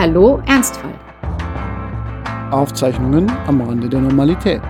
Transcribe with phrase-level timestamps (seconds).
[0.00, 0.94] Hallo Ernstfall.
[2.50, 4.62] Aufzeichnungen am Rande der Normalität.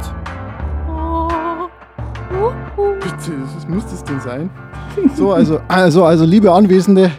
[3.01, 4.51] Bitte, das muss das denn sein?
[5.15, 7.13] So, also, also, also, liebe Anwesende,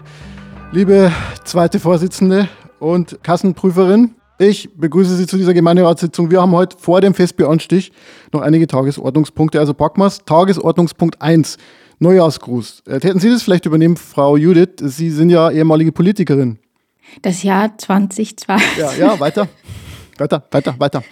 [0.73, 1.09] liebe
[1.45, 6.31] zweite Vorsitzende und Kassenprüferin, ich begrüße Sie zu dieser Gemeinderatssitzung.
[6.31, 7.93] Wir haben heute vor dem Festbieranstich
[8.33, 9.57] noch einige Tagesordnungspunkte.
[9.57, 11.55] Also packen wir Tagesordnungspunkt 1,
[11.99, 12.83] Neujahrsgruß.
[12.87, 14.81] Äh, Hätten Sie das vielleicht übernehmen, Frau Judith?
[14.81, 16.59] Sie sind ja ehemalige Politikerin.
[17.21, 18.77] Das Jahr 2020.
[18.77, 19.47] Ja, ja, weiter.
[20.17, 21.03] Weiter, weiter, weiter.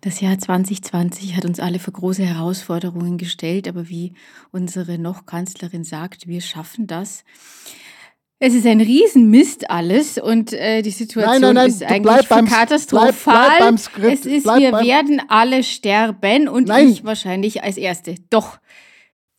[0.00, 4.14] Das Jahr 2020 hat uns alle vor große Herausforderungen gestellt, aber wie
[4.52, 7.24] unsere noch Kanzlerin sagt, wir schaffen das.
[8.38, 12.46] Es ist ein Riesenmist alles und äh, die Situation Nein, nein, nein, ist eigentlich beim-
[12.46, 13.10] katastrophal.
[13.34, 17.76] bleib- bleib beim Skript, es ist, bleib wir werden alle sterben und ich wahrscheinlich als
[17.76, 18.14] Erste.
[18.30, 18.58] Doch.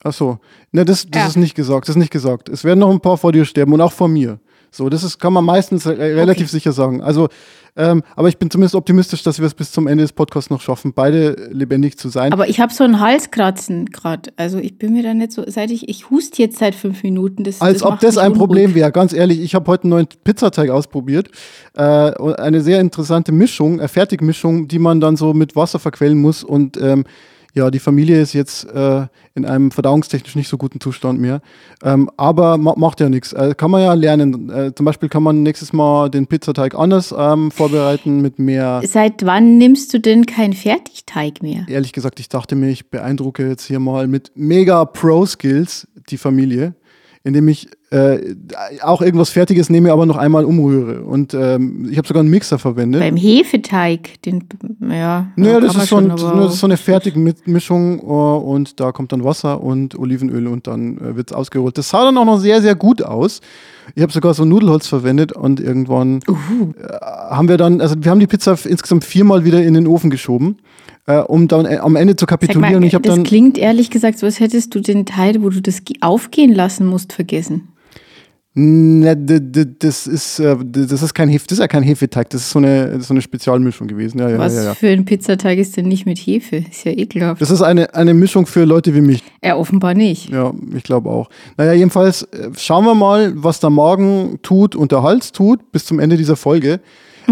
[0.03, 0.38] Ach so.
[0.71, 1.27] Ne, das, das Ja.
[1.27, 1.88] ist nicht gesagt.
[1.88, 2.48] Das ist nicht gesagt.
[2.49, 4.39] Es werden noch ein paar vor dir sterben und auch vor mir.
[4.72, 6.52] So, das ist, kann man meistens äh, relativ Okay.
[6.58, 7.02] sicher sagen.
[7.02, 7.28] Also,
[7.75, 10.61] ähm, aber ich bin zumindest optimistisch, dass wir es bis zum Ende des Podcasts noch
[10.61, 12.31] schaffen, beide lebendig zu sein.
[12.33, 14.31] Aber ich habe so einen Halskratzen gerade.
[14.38, 17.44] Also ich bin mir da nicht so, seit ich, ich huste jetzt seit fünf Minuten.
[17.44, 18.75] Das, Als ob macht das ein Problem unruhig.
[18.75, 18.91] wäre.
[18.91, 21.30] Ganz ehrlich, ich habe heute einen neuen Pizzateig ausprobiert.
[21.75, 26.44] Äh, eine sehr interessante Mischung, äh, Fertigmischung, die man dann so mit Wasser verquellen muss.
[26.44, 27.06] Und ähm,
[27.60, 31.42] ja, die Familie ist jetzt äh, in einem verdauungstechnisch nicht so guten Zustand mehr.
[31.84, 33.34] Ähm, aber ma macht ja nichts.
[33.34, 34.50] Äh, kann man ja lernen.
[34.50, 38.82] Äh, zum Beispiel kann man nächstes Mal den Pizzateig anders ähm, vorbereiten mit mehr.
[38.86, 41.66] Seit wann nimmst du denn keinen Fertigteig mehr?
[41.68, 46.74] Ehrlich gesagt, ich dachte mir, ich beeindrucke jetzt hier mal mit mega Pro-Skills die Familie,
[47.23, 48.36] indem ich äh,
[48.81, 51.02] auch irgendwas Fertiges nehme, aber noch einmal umrühre.
[51.03, 53.02] Und ähm, ich habe sogar einen Mixer verwendet.
[53.02, 54.45] Beim Hefeteig, den,
[54.89, 55.28] ja.
[55.36, 59.23] Naja, das ist, schon, aber- das ist so eine Fertigmischung uh, und da kommt dann
[59.23, 61.78] Wasser und Olivenöl und dann äh, wird es ausgerollt.
[61.78, 63.42] Das sah dann auch noch sehr, sehr gut aus.
[63.95, 66.84] Ich habe sogar so Nudelholz verwendet und irgendwann äh,
[67.31, 70.57] haben wir dann, also wir haben die Pizza insgesamt viermal wieder in den Ofen geschoben,
[71.09, 72.75] äh, um dann äh, am Ende zu mal, kapitulieren.
[72.75, 75.62] und ich das dann klingt ehrlich gesagt so, als hättest du den Teil, wo du
[75.62, 77.70] das ge- aufgehen lassen musst, vergessen.
[78.56, 82.42] Ne, d- das ist, äh, das ist kein Hefe, das ist ja kein Hefeteig, das
[82.42, 84.18] ist so eine, so eine Spezialmischung gewesen.
[84.19, 84.74] Ja, ja, Was ja, ja.
[84.74, 86.58] für ein Pizzateig ist denn nicht mit Hefe?
[86.69, 87.40] Ist ja ekelhaft.
[87.42, 89.24] Das ist eine, eine Mischung für Leute wie mich.
[89.44, 90.30] Ja, offenbar nicht.
[90.31, 91.30] Ja, ich glaube auch.
[91.58, 95.86] Naja, jedenfalls äh, schauen wir mal, was der Magen tut und der Hals tut bis
[95.86, 96.80] zum Ende dieser Folge.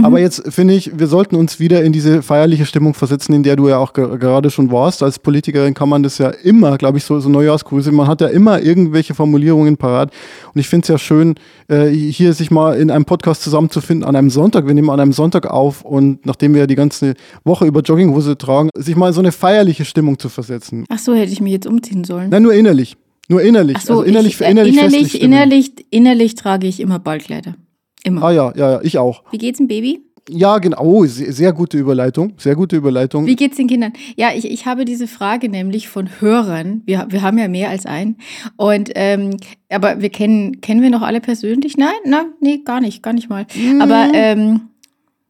[0.03, 3.55] Aber jetzt finde ich, wir sollten uns wieder in diese feierliche Stimmung versetzen, in der
[3.55, 5.03] du ja auch ge gerade schon warst.
[5.03, 8.27] Als Politikerin kann man das ja immer, glaube ich, so, so Neujahrsgrüße, man hat ja
[8.27, 10.11] immer irgendwelche Formulierungen parat.
[10.53, 11.35] Und ich finde es ja schön,
[11.67, 14.67] äh, hier sich mal in einem Podcast zusammenzufinden an einem Sonntag.
[14.67, 17.13] Wir nehmen an einem Sonntag auf und nachdem wir ja die ganze
[17.43, 20.85] Woche über Jogginghose tragen, sich mal in so eine feierliche Stimmung zu versetzen.
[20.89, 22.29] Ach so, hätte ich mich jetzt umziehen sollen.
[22.29, 22.97] Nein, nur innerlich.
[23.29, 23.75] Nur innerlich.
[23.77, 25.23] Ach so, also innerlich, ich, äh, innerlich, innerlich, stimmen.
[25.23, 27.55] innerlich, innerlich trage ich immer Ballkleider.
[28.03, 28.23] Immer.
[28.23, 29.23] Ah ja, ja, ja, ich auch.
[29.31, 30.01] Wie geht's dem Baby?
[30.29, 30.81] Ja, genau.
[30.81, 32.33] Oh, sehr, sehr gute Überleitung.
[32.37, 33.25] Sehr gute Überleitung.
[33.25, 33.93] Wie geht's den Kindern?
[34.15, 36.81] Ja, ich, ich habe diese Frage nämlich von Hörern.
[36.85, 38.17] Wir, wir haben ja mehr als einen.
[38.57, 39.37] Und ähm,
[39.69, 41.77] aber wir kennen, kennen wir noch alle persönlich?
[41.77, 43.45] Nein, na, nee, gar nicht, gar nicht mal.
[43.55, 43.81] Mhm.
[43.81, 44.61] Aber ähm,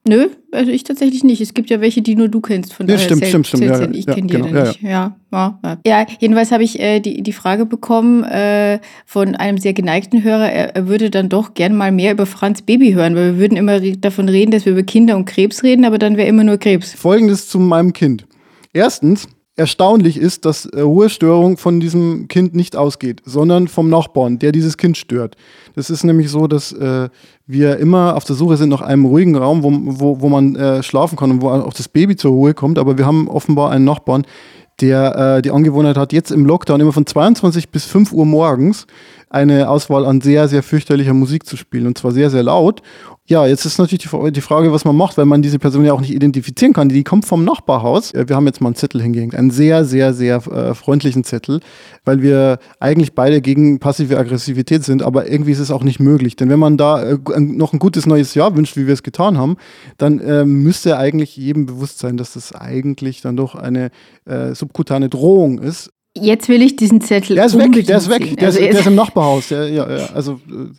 [0.08, 1.42] nö, also ich tatsächlich nicht.
[1.42, 2.74] Es gibt ja welche, die nur du kennst.
[2.74, 3.90] Von Ja, stimmt, stimmt, stimmt, ja.
[3.92, 4.82] Ich kenne die genau, ja nicht.
[4.82, 5.18] Ja,
[5.86, 10.52] ja, jedenfalls habe ich äh, die, die Frage bekommen äh, von einem sehr geneigten Hörer,
[10.52, 13.58] er, er würde dann doch gern mal mehr über Franz Baby hören, weil wir würden
[13.58, 16.58] immer davon reden, dass wir über Kinder und Krebs reden, aber dann wäre immer nur
[16.58, 16.94] Krebs.
[16.94, 18.26] Folgendes zu meinem Kind.
[18.74, 24.52] Erstens, erstaunlich ist, dass äh, Ruhestörung von diesem Kind nicht ausgeht, sondern vom Nachbarn, der
[24.52, 25.36] dieses Kind stört.
[25.76, 27.10] Das ist nämlich so, dass äh,
[27.48, 30.84] wir immer auf der Suche sind nach einem ruhigen Raum, wo, wo, wo man äh,
[30.84, 32.78] schlafen kann und wo auch das Baby zur Ruhe kommt.
[32.78, 34.26] Aber wir haben offenbar einen Nachbarn,
[34.80, 38.86] der äh, die Angewohnheit hat, jetzt im Lockdown immer von 22 bis 5 Uhr morgens
[39.30, 42.82] eine Auswahl an sehr, sehr fürchterlicher Musik zu spielen und zwar sehr, sehr laut.
[43.30, 45.92] Ja, jetzt ist natürlich die, die Frage, was man macht, weil man diese Person ja
[45.92, 46.88] auch nicht identifizieren kann.
[46.88, 48.14] Die kommt vom Nachbarhaus.
[48.14, 51.60] Äh, Wir haben jetzt mal einen Zettel hingehängt, einen sehr, sehr, sehr äh, freundlichen Zettel,
[52.06, 56.38] weil wir eigentlich beide gegen passive Aggressivität sind, aber irgendwie ist es auch nicht möglich.
[56.38, 59.38] Denn wenn man da äh, noch ein gutes neues Jahr wünscht, wie wir es getan
[59.38, 59.58] haben,
[59.98, 63.90] dann äh, müsste eigentlich jedem bewusst sein, dass das eigentlich dann doch eine
[64.24, 65.92] äh, subkutane Drohung ist.
[66.22, 68.80] Jetzt will ich diesen Zettel Der ist weg, der ist weg, der, Also ist, der
[68.82, 69.50] ist im Nachbarhaus.
[69.50, 70.70] Ja, ja, ja, also, äh,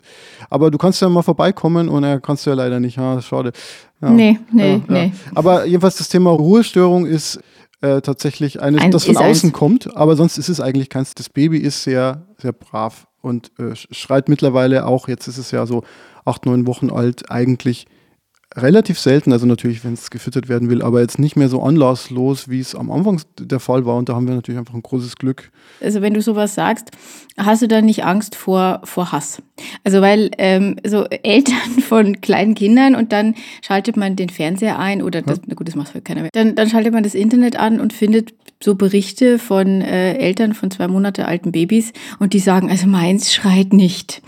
[0.51, 2.97] aber du kannst ja mal vorbeikommen und er kannst du ja leider nicht.
[2.97, 3.53] Ja, schade.
[4.01, 5.13] Ja, Nee, nee, nee.
[5.35, 7.41] Aber jedenfalls das Thema Ruhestörung ist
[7.81, 9.39] äh, tatsächlich eines, Ein- das von eins.
[9.39, 11.15] außen kommt, aber sonst ist es eigentlich keins.
[11.15, 15.51] Das Baby ist sehr, sehr brav und äh, sch- schreit mittlerweile auch, jetzt ist es
[15.53, 15.83] ja so
[16.25, 17.87] acht, neun Wochen alt, eigentlich
[18.63, 22.49] relativ selten, also natürlich, wenn es gefüttert werden will, aber jetzt nicht mehr so anlasslos,
[22.49, 23.97] wie es am Anfang der Fall war.
[23.97, 25.51] Und da haben wir natürlich einfach ein großes Glück.
[25.81, 26.91] Also wenn du sowas sagst,
[27.37, 29.43] hast du dann nicht Angst vor, vor Hass?
[29.85, 35.03] Also weil ähm, so Eltern von kleinen Kindern und dann schaltet man den Fernseher ein
[35.03, 36.31] oder das, na gut, das macht keiner mehr.
[36.33, 40.71] Dann, dann schaltet man das Internet an und findet so Berichte von äh, Eltern von
[40.71, 44.21] zwei Monate alten Babys und die sagen, also meins schreit nicht.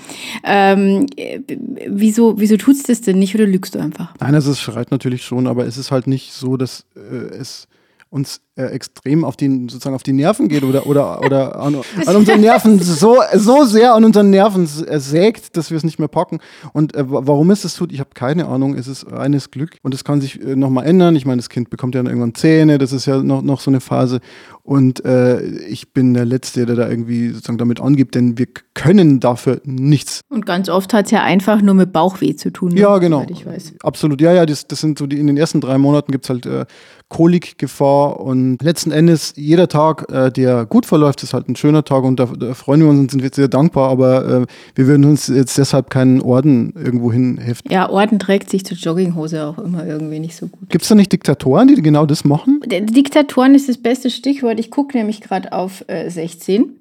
[0.44, 1.40] Ähm, äh,
[1.88, 4.14] wieso wieso tut's das denn nicht oder lügst du einfach?
[4.20, 7.68] Nein, also es schreit natürlich schon, aber es ist halt nicht so, dass äh, es
[8.10, 11.76] uns äh, extrem auf die, sozusagen auf die Nerven geht oder, oder, oder an,
[12.06, 16.00] an unseren Nerven so, so sehr an unseren Nerven äh, sägt, dass wir es nicht
[16.00, 16.40] mehr packen.
[16.72, 18.74] Und äh, warum es das tut, ich habe keine Ahnung.
[18.74, 21.14] Es ist reines Glück und es kann sich äh, nochmal ändern.
[21.14, 23.70] Ich meine, das Kind bekommt ja dann irgendwann Zähne, das ist ja noch, noch so
[23.70, 24.20] eine Phase.
[24.64, 28.48] Und äh, ich bin der Letzte, der da irgendwie sozusagen damit angibt, denn wir
[28.80, 30.22] können dafür nichts.
[30.30, 32.70] Und ganz oft hat es ja einfach nur mit Bauchweh zu tun.
[32.70, 32.80] Ne?
[32.80, 33.26] Ja, genau.
[33.28, 33.74] Ich weiß.
[33.82, 34.22] Absolut.
[34.22, 36.46] Ja, ja, das, das sind so die, in den ersten drei Monaten gibt es halt
[36.46, 36.64] äh,
[37.10, 42.04] Kolikgefahr und letzten Endes jeder Tag, äh, der gut verläuft, ist halt ein schöner Tag
[42.04, 45.04] und da, da freuen wir uns und sind wir sehr dankbar, aber äh, wir würden
[45.04, 47.70] uns jetzt deshalb keinen Orden irgendwo hinheften.
[47.70, 50.70] Ja, Orden trägt sich zur Jogginghose auch immer irgendwie nicht so gut.
[50.70, 52.62] Gibt es da nicht Diktatoren, die genau das machen?
[52.64, 54.58] Diktatoren ist das beste Stichwort.
[54.58, 56.76] Ich gucke nämlich gerade auf äh, 16.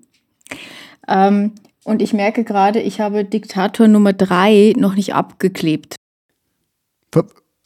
[1.09, 1.51] Ähm,
[1.89, 5.95] und ich merke gerade, ich habe Diktator Nummer 3 noch nicht abgeklebt.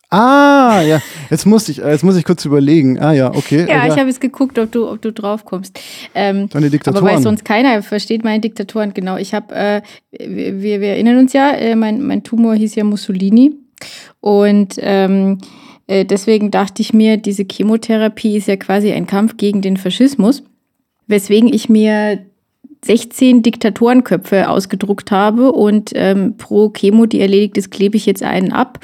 [0.09, 2.99] Ah, ja, jetzt muss ich, jetzt muss ich kurz überlegen.
[2.99, 3.65] Ah ja, okay.
[3.67, 5.79] Ja, ich habe jetzt geguckt, ob du, ob du drauf kommst.
[6.13, 7.03] Ähm, Deine Diktatoren.
[7.03, 9.17] Aber weil sonst keiner versteht meine Diktatoren, genau.
[9.17, 9.81] Ich habe, äh,
[10.11, 13.53] wir, wir erinnern uns ja, äh, mein, mein Tumor hieß ja Mussolini.
[14.19, 15.39] Und ähm,
[15.87, 20.43] äh, deswegen dachte ich mir, diese Chemotherapie ist ja quasi ein Kampf gegen den Faschismus.
[21.07, 22.23] Weswegen ich mir
[22.85, 28.51] 16 Diktatorenköpfe ausgedruckt habe und ähm, pro Chemo, die erledigt ist, klebe ich jetzt einen
[28.51, 28.79] ab.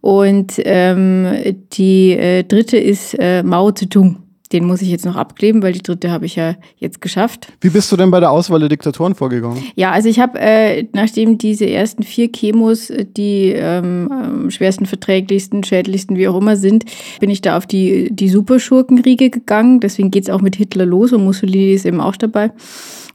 [0.00, 1.26] Und ähm,
[1.72, 4.18] die äh, dritte ist äh, Mao Zedong.
[4.52, 7.48] Den muss ich jetzt noch abkleben, weil die dritte habe ich ja jetzt geschafft.
[7.60, 9.62] Wie bist du denn bei der Auswahl der Diktatoren vorgegangen?
[9.74, 16.16] Ja, also ich habe, äh, nachdem diese ersten vier Chemos die ähm, schwersten, verträglichsten, schädlichsten,
[16.16, 16.84] wie auch immer sind,
[17.18, 19.80] bin ich da auf die, die Superschurkenriege gegangen.
[19.80, 22.52] Deswegen geht es auch mit Hitler los und Mussolini ist eben auch dabei.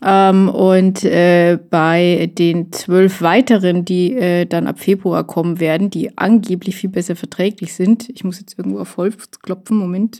[0.04, 6.18] Ähm, und äh, bei den zwölf weiteren, die äh, dann ab Februar kommen werden, die
[6.18, 10.20] angeblich viel besser verträglich sind, ich muss jetzt irgendwo auf Holz klopfen, Moment.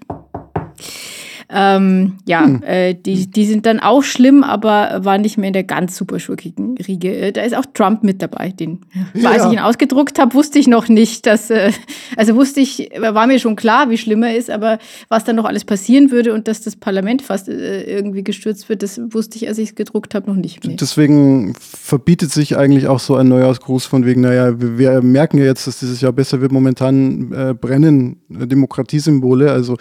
[1.50, 2.64] Ähm, ja, hm.
[2.64, 6.20] äh, die, die sind dann auch schlimm, aber waren nicht mehr in der ganz super
[6.20, 7.16] schurkigen Riege.
[7.16, 8.50] Äh, da ist auch Trump mit dabei.
[8.50, 8.82] Den,
[9.14, 9.30] ja.
[9.30, 11.72] Als ich ihn ausgedruckt habe, wusste ich noch nicht, dass, äh,
[12.18, 14.80] also wusste ich, war mir schon klar, wie schlimm er ist, aber
[15.10, 18.84] was dann noch alles passieren würde und dass das Parlament fast äh, irgendwie gestürzt wird,
[18.84, 20.76] das wusste ich, als ich es gedruckt habe, noch nicht mehr.
[20.76, 25.46] Deswegen verbietet sich eigentlich auch so ein Neujahrsgruß von wegen, naja, wir, wir merken ja
[25.46, 26.52] jetzt, dass dieses Jahr besser wird.
[26.52, 29.78] Momentan äh, brennen Demokratiesymbole, also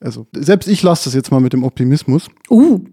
[0.00, 2.28] also selbst ich lasse das jetzt mal mit dem Optimismus.
[2.50, 2.84] Uh,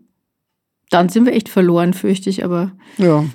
[0.89, 2.71] dann sind wir echt verloren, fürchte ich, aber.
[2.97, 3.25] Ja.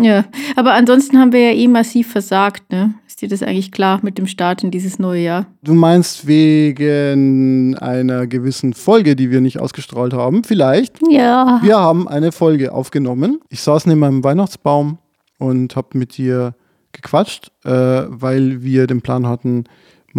[0.00, 2.94] Ja, aber ansonsten haben wir ja eh massiv versagt, ne?
[3.08, 5.46] Ist dir das eigentlich klar mit dem Start in dieses neue Jahr?
[5.64, 10.44] Du meinst wegen einer gewissen Folge, die wir nicht ausgestrahlt haben?
[10.44, 11.00] Vielleicht.
[11.10, 11.58] Ja.
[11.64, 13.40] Wir haben eine Folge aufgenommen.
[13.48, 14.98] Ich saß neben meinem Weihnachtsbaum
[15.38, 16.54] und habe mit dir
[16.92, 19.64] gequatscht, äh, weil wir den Plan hatten,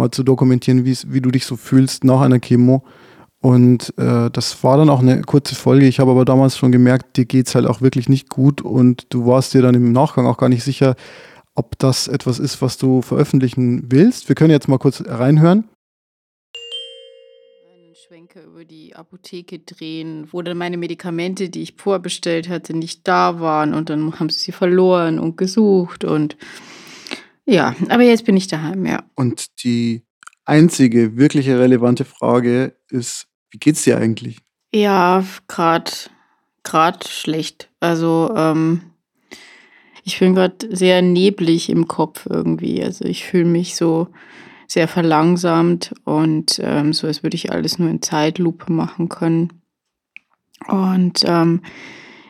[0.00, 2.82] mal zu dokumentieren, wie du dich so fühlst nach einer Chemo.
[3.42, 5.86] Und äh, das war dann auch eine kurze Folge.
[5.86, 9.06] Ich habe aber damals schon gemerkt, dir geht es halt auch wirklich nicht gut und
[9.08, 10.94] du warst dir dann im Nachgang auch gar nicht sicher,
[11.54, 14.28] ob das etwas ist, was du veröffentlichen willst.
[14.28, 15.64] Wir können jetzt mal kurz reinhören.
[17.72, 23.08] Einen Schwenker über die Apotheke drehen, wo dann meine Medikamente, die ich vorbestellt hatte, nicht
[23.08, 26.36] da waren und dann haben sie sie verloren und gesucht und
[27.50, 29.02] ja, aber jetzt bin ich daheim, ja.
[29.14, 30.02] Und die
[30.44, 34.38] einzige wirkliche relevante Frage ist, wie geht's dir eigentlich?
[34.72, 35.90] Ja, gerade
[36.62, 37.68] gerade schlecht.
[37.80, 38.82] Also ähm,
[40.04, 42.82] ich bin gerade sehr neblig im Kopf irgendwie.
[42.82, 44.08] Also ich fühle mich so
[44.66, 49.62] sehr verlangsamt und ähm, so, als würde ich alles nur in Zeitlupe machen können.
[50.68, 51.62] Und ähm,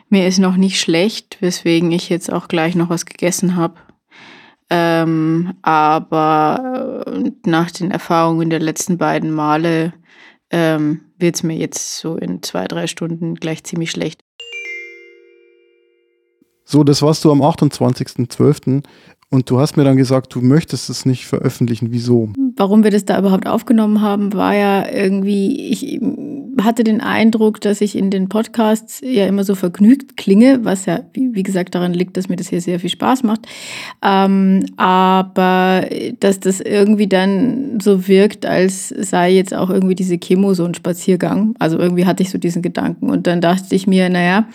[0.09, 3.75] mir ist noch nicht schlecht, weswegen ich jetzt auch gleich noch was gegessen habe.
[4.73, 9.91] Ähm, aber äh, nach den Erfahrungen der letzten beiden Male
[10.49, 14.23] ähm, wird es mir jetzt so in zwei, drei Stunden gleich ziemlich schlecht.
[16.63, 18.81] So, das warst du am 28.12.
[19.33, 21.87] Und du hast mir dann gesagt, du möchtest es nicht veröffentlichen.
[21.91, 22.33] Wieso?
[22.57, 26.01] Warum wir das da überhaupt aufgenommen haben, war ja irgendwie, ich
[26.61, 30.99] hatte den Eindruck, dass ich in den Podcasts ja immer so vergnügt klinge, was ja,
[31.13, 33.47] wie, gesagt, daran liegt, dass mir das hier sehr viel Spaß macht.
[34.03, 35.85] Ähm, aber
[36.19, 40.73] dass das irgendwie dann so wirkt, als sei jetzt auch irgendwie diese Chemo so ein
[40.73, 41.55] Spaziergang.
[41.57, 43.09] Also irgendwie hatte ich so diesen Gedanken.
[43.09, 44.45] Und dann dachte ich mir, naja,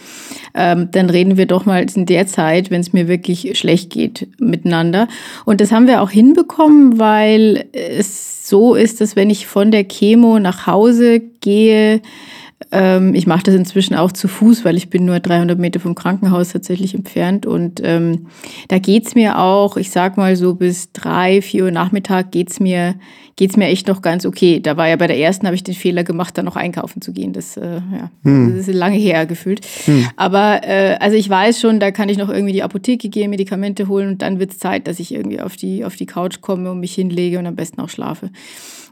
[0.54, 4.28] ähm, dann reden wir doch mal in der Zeit, wenn es mir wirklich schlecht geht,
[4.66, 5.08] miteinander.
[5.44, 9.85] Und das haben wir auch hinbekommen, weil es so ist, dass wenn ich von der
[9.85, 12.02] Chemo nach Hause gehe,
[12.72, 15.94] ähm, ich mache das inzwischen auch zu Fuß, weil ich bin nur 300 Meter vom
[15.94, 17.44] Krankenhaus tatsächlich entfernt.
[17.44, 18.28] Und ähm,
[18.68, 22.94] da geht's mir auch, ich sag mal so bis drei, vier Uhr Nachmittag geht's mir,
[23.36, 24.58] geht's mir echt noch ganz okay.
[24.60, 27.12] Da war ja bei der ersten, habe ich den Fehler gemacht, da noch einkaufen zu
[27.12, 27.34] gehen.
[27.34, 28.56] Das, äh, ja, hm.
[28.56, 29.64] das ist lange her gefühlt.
[29.84, 30.06] Hm.
[30.16, 33.86] Aber äh, also ich weiß schon, da kann ich noch irgendwie die Apotheke gehen, Medikamente
[33.86, 36.80] holen und dann wird's Zeit, dass ich irgendwie auf die, auf die Couch komme und
[36.80, 38.30] mich hinlege und am besten auch schlafe.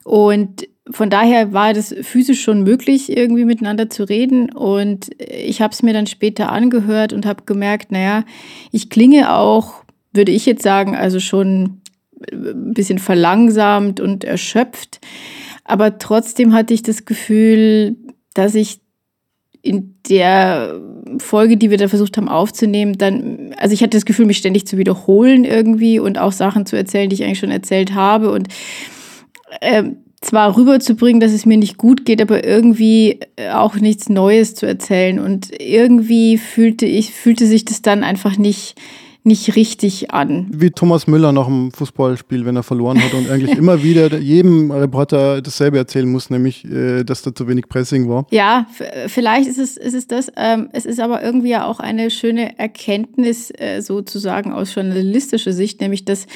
[0.05, 4.51] Und von daher war das physisch schon möglich, irgendwie miteinander zu reden.
[4.53, 8.25] Und ich habe es mir dann später angehört und habe gemerkt, naja,
[8.71, 11.81] ich klinge auch, würde ich jetzt sagen, also schon
[12.31, 15.01] ein bisschen verlangsamt und erschöpft.
[15.65, 17.97] Aber trotzdem hatte ich das Gefühl,
[18.35, 18.81] dass ich
[19.63, 20.79] in der
[21.17, 24.67] Folge, die wir da versucht haben aufzunehmen, dann, also ich hatte das Gefühl, mich ständig
[24.67, 28.31] zu wiederholen irgendwie und auch Sachen zu erzählen, die ich eigentlich schon erzählt habe.
[28.31, 28.49] Und
[29.63, 34.55] ähm, zwar rüberzubringen, dass es mir nicht gut geht, aber irgendwie äh, auch nichts Neues
[34.55, 35.19] zu erzählen.
[35.19, 38.75] Und irgendwie fühlte ich, fühlte sich das dann einfach nicht,
[39.27, 40.49] nicht richtig an.
[40.51, 44.71] Wie Thomas Müller nach dem Fußballspiel, wenn er verloren hat und eigentlich immer wieder jedem
[44.71, 48.27] Reporter dasselbe erzählen muss, nämlich, äh, dass da zu wenig Pressing war.
[48.31, 48.67] Ja,
[49.07, 50.31] vielleicht ist es, ist es das.
[50.37, 55.81] Ähm, es ist aber irgendwie ja auch eine schöne Erkenntnis äh, sozusagen aus journalistischer Sicht,
[55.81, 56.27] nämlich, dass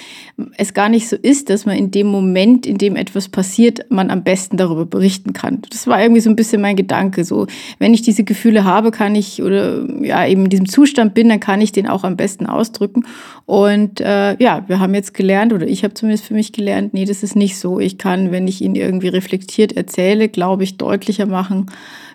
[0.57, 4.11] es gar nicht so ist, dass man in dem Moment, in dem etwas passiert, man
[4.11, 5.61] am besten darüber berichten kann.
[5.69, 7.25] Das war irgendwie so ein bisschen mein Gedanke.
[7.25, 11.29] So, wenn ich diese Gefühle habe, kann ich oder ja eben in diesem Zustand bin,
[11.29, 13.05] dann kann ich den auch am besten ausdrücken ausdrücken.
[13.47, 17.05] Und äh, ja, wir haben jetzt gelernt, oder ich habe zumindest für mich gelernt, nee,
[17.05, 17.81] das ist nicht so.
[17.81, 21.67] Ich kann, wenn ich ihn irgendwie reflektiert erzähle, glaube ich, deutlicher machen,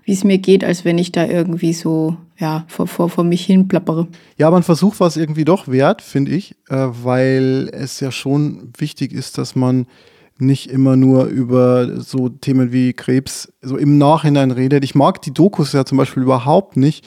[0.06, 3.46] wie es mir geht, als wenn ich da irgendwie so ja, vor, vor, vor mich
[3.46, 4.08] hin plappere.
[4.38, 8.12] Ja, aber ein Versuch war es irgendwie doch wert, finde ich, äh, weil es ja
[8.12, 9.86] schon wichtig ist, dass man
[10.40, 14.84] nicht immer nur über so Themen wie Krebs so im Nachhinein redet.
[14.84, 17.06] Ich mag die Dokus ja zum Beispiel überhaupt nicht,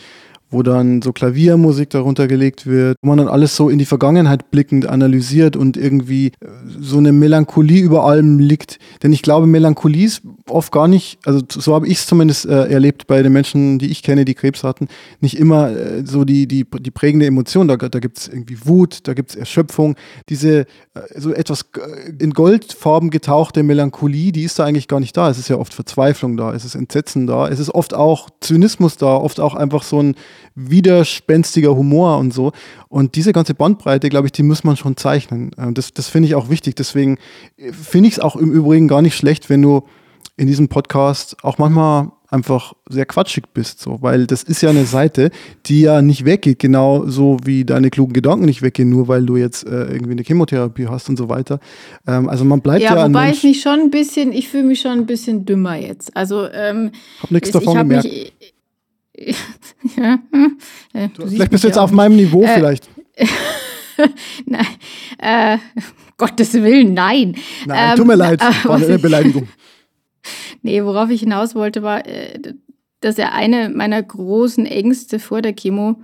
[0.50, 4.50] wo dann so Klaviermusik darunter gelegt wird, wo man dann alles so in die Vergangenheit
[4.50, 6.48] blickend analysiert und irgendwie äh,
[6.80, 8.78] so eine Melancholie über allem liegt.
[9.02, 12.68] Denn ich glaube, Melancholie ist oft gar nicht, also so habe ich es zumindest äh,
[12.68, 14.88] erlebt bei den Menschen, die ich kenne, die Krebs hatten,
[15.20, 17.68] nicht immer äh, so die, die, die prägende Emotion.
[17.68, 19.96] Da, da gibt es irgendwie Wut, da gibt es Erschöpfung.
[20.28, 20.66] Diese äh,
[21.16, 21.66] so etwas
[22.18, 25.30] in Goldfarben getauchte Melancholie, die ist da eigentlich gar nicht da.
[25.30, 28.96] Es ist ja oft Verzweiflung da, es ist Entsetzen da, es ist oft auch Zynismus
[28.96, 30.14] da, oft auch einfach so ein
[30.54, 32.52] widerspenstiger Humor und so.
[32.88, 35.50] Und diese ganze Bandbreite, glaube ich, die muss man schon zeichnen.
[35.58, 36.76] Ähm, das, das finde ich auch wichtig.
[36.76, 37.18] Deswegen
[37.56, 39.82] äh, finde ich es auch im Übrigen gar nicht schlecht, wenn du
[40.36, 44.84] in diesem Podcast auch manchmal einfach sehr quatschig bist, so, weil das ist ja eine
[44.84, 45.30] Seite,
[45.66, 49.36] die ja nicht weggeht, genau so wie deine klugen Gedanken nicht weggehen, nur weil du
[49.36, 51.60] jetzt äh, irgendwie eine Chemotherapie hast und so weiter.
[52.06, 52.96] Ähm, also man bleibt ja.
[52.96, 56.16] Ja, wobei ich mich schon ein bisschen, ich fühle mich schon ein bisschen dümmer jetzt.
[56.16, 56.90] Also ähm,
[57.22, 58.04] hab nichts davon gemerkt.
[58.04, 58.32] Mich,
[59.96, 60.18] ja.
[60.92, 62.88] Äh, du vielleicht bist du jetzt auf meinem Niveau äh, vielleicht.
[64.46, 64.66] nein,
[65.18, 65.58] äh,
[66.18, 67.36] Gottes Willen, nein.
[67.66, 69.48] Nein, ähm, tut mir leid, war eine Beleidigung.
[70.62, 72.40] nee, worauf ich hinaus wollte, war, äh,
[73.00, 75.96] dass er eine meiner großen Ängste vor der Chemo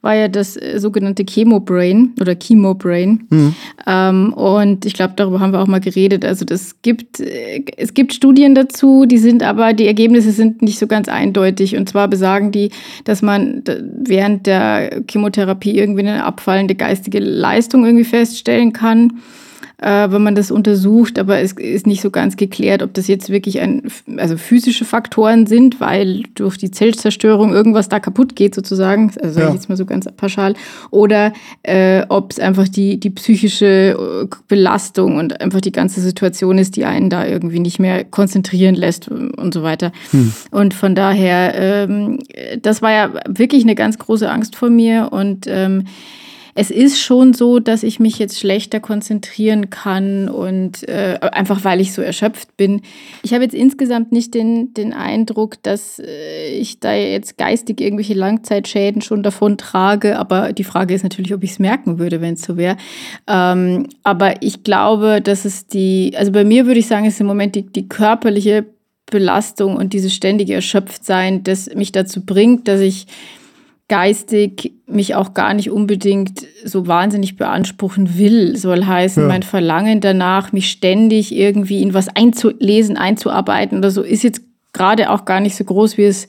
[0.00, 3.26] war ja das äh, sogenannte Chemo-Brain oder Chemo-Brain.
[3.30, 3.54] Mhm.
[3.86, 6.24] Ähm, und ich glaube, darüber haben wir auch mal geredet.
[6.24, 10.78] Also das gibt, äh, es gibt Studien dazu, die sind aber, die Ergebnisse sind nicht
[10.78, 11.76] so ganz eindeutig.
[11.76, 12.70] Und zwar besagen die,
[13.04, 19.20] dass man während der Chemotherapie irgendwie eine abfallende geistige Leistung irgendwie feststellen kann
[19.80, 23.30] äh, wenn man das untersucht, aber es ist nicht so ganz geklärt, ob das jetzt
[23.30, 23.82] wirklich ein,
[24.16, 29.52] also physische Faktoren sind, weil durch die Zellzerstörung irgendwas da kaputt geht sozusagen, also ja.
[29.52, 30.54] jetzt mal so ganz pauschal,
[30.90, 31.32] oder
[31.62, 36.74] äh, ob es einfach die, die psychische äh, Belastung und einfach die ganze Situation ist,
[36.74, 39.92] die einen da irgendwie nicht mehr konzentrieren lässt und so weiter.
[40.10, 40.32] Hm.
[40.50, 42.18] Und von daher, ähm,
[42.62, 45.84] das war ja wirklich eine ganz große Angst vor mir und ähm,
[46.60, 51.80] es ist schon so, dass ich mich jetzt schlechter konzentrieren kann und äh, einfach weil
[51.80, 52.82] ich so erschöpft bin.
[53.22, 58.14] Ich habe jetzt insgesamt nicht den, den Eindruck, dass äh, ich da jetzt geistig irgendwelche
[58.14, 62.34] Langzeitschäden schon davon trage, aber die Frage ist natürlich, ob ich es merken würde, wenn
[62.34, 62.76] es so wäre.
[63.28, 67.28] Ähm, aber ich glaube, dass es die, also bei mir würde ich sagen, ist im
[67.28, 68.66] Moment die, die körperliche
[69.06, 73.06] Belastung und dieses ständige Erschöpftsein, das mich dazu bringt, dass ich
[73.88, 78.56] geistig mich auch gar nicht unbedingt so wahnsinnig beanspruchen will.
[78.56, 79.28] Soll heißen, ja.
[79.28, 84.42] mein Verlangen danach, mich ständig irgendwie in was einzulesen, einzuarbeiten oder so, ist jetzt
[84.72, 86.28] gerade auch gar nicht so groß, wie es,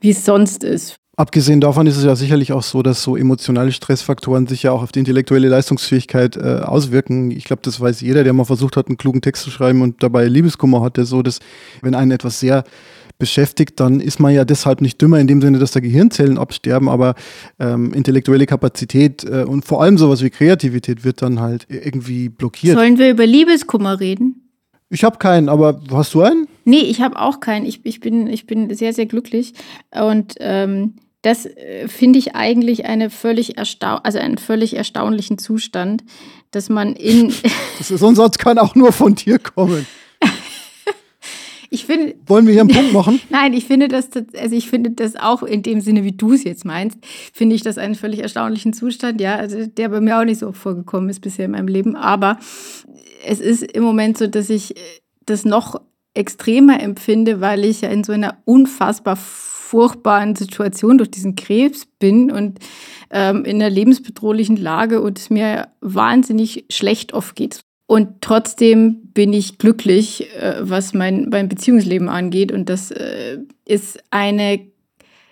[0.00, 0.96] wie es sonst ist.
[1.14, 4.82] Abgesehen davon ist es ja sicherlich auch so, dass so emotionale Stressfaktoren sich ja auch
[4.82, 7.30] auf die intellektuelle Leistungsfähigkeit äh, auswirken.
[7.30, 10.02] Ich glaube, das weiß jeder, der mal versucht hat, einen klugen Text zu schreiben und
[10.02, 11.40] dabei Liebeskummer hatte, so dass
[11.82, 12.64] wenn einen etwas sehr
[13.22, 16.88] beschäftigt, dann ist man ja deshalb nicht dümmer in dem Sinne, dass da Gehirnzellen absterben,
[16.88, 17.14] aber
[17.60, 22.76] ähm, intellektuelle Kapazität äh, und vor allem sowas wie Kreativität wird dann halt irgendwie blockiert.
[22.76, 24.50] Sollen wir über Liebeskummer reden?
[24.90, 26.48] Ich habe keinen, aber hast du einen?
[26.64, 27.64] Nee, ich habe auch keinen.
[27.64, 29.54] Ich, ich, bin, ich bin sehr, sehr glücklich.
[29.92, 36.02] Und ähm, das äh, finde ich eigentlich eine völlig erstau also einen völlig erstaunlichen Zustand,
[36.50, 37.32] dass man in.
[37.78, 39.86] das ist, sonst kann auch nur von dir kommen.
[41.72, 42.14] Ich finde.
[42.26, 43.18] Wollen wir hier einen Punkt machen?
[43.30, 46.44] Nein, ich finde das, also ich finde das auch in dem Sinne, wie du es
[46.44, 46.98] jetzt meinst,
[47.32, 50.52] finde ich das einen völlig erstaunlichen Zustand, ja, also der bei mir auch nicht so
[50.52, 51.96] vorgekommen ist bisher in meinem Leben.
[51.96, 52.38] Aber
[53.26, 54.74] es ist im Moment so, dass ich
[55.24, 55.80] das noch
[56.12, 62.30] extremer empfinde, weil ich ja in so einer unfassbar furchtbaren Situation durch diesen Krebs bin
[62.30, 62.58] und
[63.10, 67.62] ähm, in einer lebensbedrohlichen Lage und es mir wahnsinnig schlecht oft geht.
[67.92, 72.50] Und trotzdem bin ich glücklich, äh, was mein, mein Beziehungsleben angeht.
[72.50, 74.60] Und das äh, ist eine,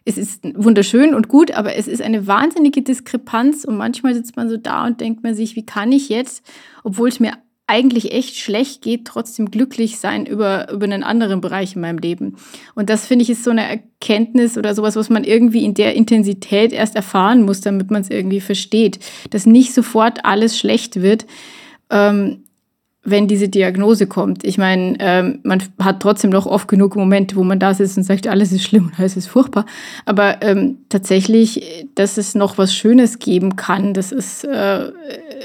[0.04, 3.64] es ist wunderschön und gut, aber es ist eine wahnsinnige Diskrepanz.
[3.64, 6.44] Und manchmal sitzt man so da und denkt man sich, wie kann ich jetzt,
[6.84, 7.32] obwohl es mir
[7.66, 12.36] eigentlich echt schlecht geht, trotzdem glücklich sein über, über einen anderen Bereich in meinem Leben.
[12.74, 15.94] Und das finde ich ist so eine Erkenntnis oder sowas, was man irgendwie in der
[15.94, 18.98] Intensität erst erfahren muss, damit man es irgendwie versteht.
[19.30, 21.24] Dass nicht sofort alles schlecht wird.
[21.88, 22.42] Ähm,
[23.10, 24.44] wenn diese Diagnose kommt.
[24.44, 28.04] Ich meine, ähm, man hat trotzdem noch oft genug Momente, wo man da sitzt und
[28.04, 29.66] sagt, alles ist schlimm und alles ist furchtbar.
[30.06, 34.92] Aber ähm, tatsächlich, dass es noch was Schönes geben kann, das ist äh,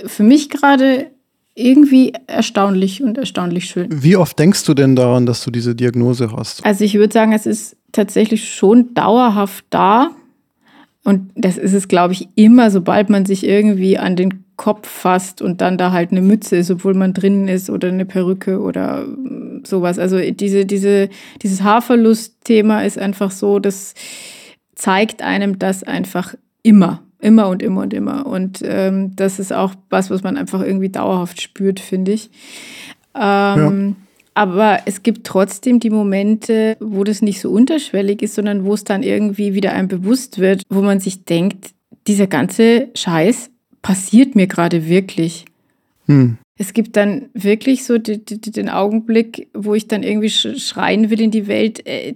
[0.06, 1.08] für mich gerade
[1.56, 3.88] irgendwie erstaunlich und erstaunlich schön.
[3.92, 6.66] Wie oft denkst du denn daran, dass du diese Diagnose hast?
[6.66, 10.12] Also ich würde sagen, es ist tatsächlich schon dauerhaft da.
[11.06, 15.42] Und das ist es, glaube ich, immer, sobald man sich irgendwie an den Kopf fasst
[15.42, 19.06] und dann da halt eine Mütze ist, obwohl man drinnen ist oder eine Perücke oder
[19.64, 20.00] sowas.
[20.00, 21.10] Also diese, diese,
[21.42, 23.94] dieses Haarverlust-Thema ist einfach so, das
[24.76, 27.02] zeigt einem das einfach immer.
[27.20, 28.26] Immer und immer und immer.
[28.26, 32.30] Und ähm, das ist auch was, was man einfach irgendwie dauerhaft spürt, finde ich.
[33.16, 34.06] Ähm, ja.
[34.36, 38.84] Aber es gibt trotzdem die Momente, wo das nicht so unterschwellig ist, sondern wo es
[38.84, 41.72] dann irgendwie wieder einem bewusst wird, wo man sich denkt,
[42.06, 43.50] dieser ganze Scheiß
[43.86, 45.46] passiert mir gerade wirklich?
[46.08, 46.40] Hm.
[46.58, 51.22] Es gibt dann wirklich so die, die, den Augenblick, wo ich dann irgendwie schreien will
[51.22, 52.16] in die Welt, äh,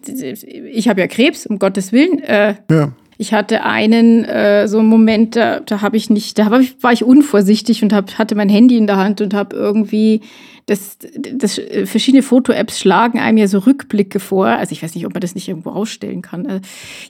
[0.71, 2.23] ich habe ja Krebs, um Gottes Willen.
[2.23, 2.93] Äh, ja.
[3.19, 6.91] Ich hatte einen äh, so einen Moment, da, da habe ich nicht, da ich, war
[6.91, 10.21] ich unvorsichtig und hab, hatte mein Handy in der Hand und habe irgendwie
[10.65, 10.97] das,
[11.33, 14.47] das verschiedene Foto-Apps schlagen einem ja so Rückblicke vor.
[14.47, 16.47] Also ich weiß nicht, ob man das nicht irgendwo ausstellen kann.
[16.47, 16.61] Also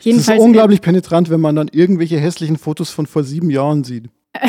[0.02, 3.86] jedenfalls, das ist unglaublich penetrant, wenn man dann irgendwelche hässlichen Fotos von vor sieben Jahren
[3.86, 4.10] sieht.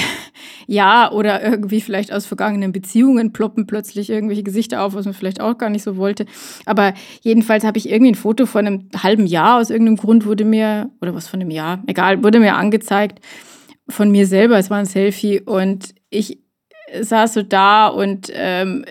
[0.67, 5.41] ja, oder irgendwie vielleicht aus vergangenen Beziehungen ploppen plötzlich irgendwelche Gesichter auf, was man vielleicht
[5.41, 6.27] auch gar nicht so wollte.
[6.67, 10.45] Aber jedenfalls habe ich irgendwie ein Foto von einem halben Jahr aus irgendeinem Grund wurde
[10.45, 13.21] mir, oder was von einem Jahr, egal, wurde mir angezeigt
[13.89, 14.59] von mir selber.
[14.59, 16.39] Es war ein Selfie und ich
[17.01, 18.85] saß so da und ähm,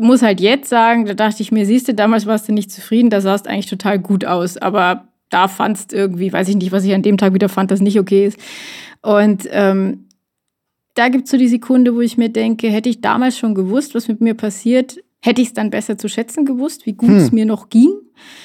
[0.00, 3.10] muss halt jetzt sagen, da dachte ich mir, siehst du, damals warst du nicht zufrieden,
[3.10, 6.94] da sahst eigentlich total gut aus, aber da fandst irgendwie, weiß ich nicht, was ich
[6.94, 8.38] an dem Tag wieder fand, das nicht okay ist.
[9.02, 10.08] Und ähm,
[10.94, 13.94] da gibt es so die Sekunde, wo ich mir denke, hätte ich damals schon gewusst,
[13.94, 17.28] was mit mir passiert, hätte ich es dann besser zu schätzen gewusst, wie gut es
[17.28, 17.34] hm.
[17.34, 17.92] mir noch ging.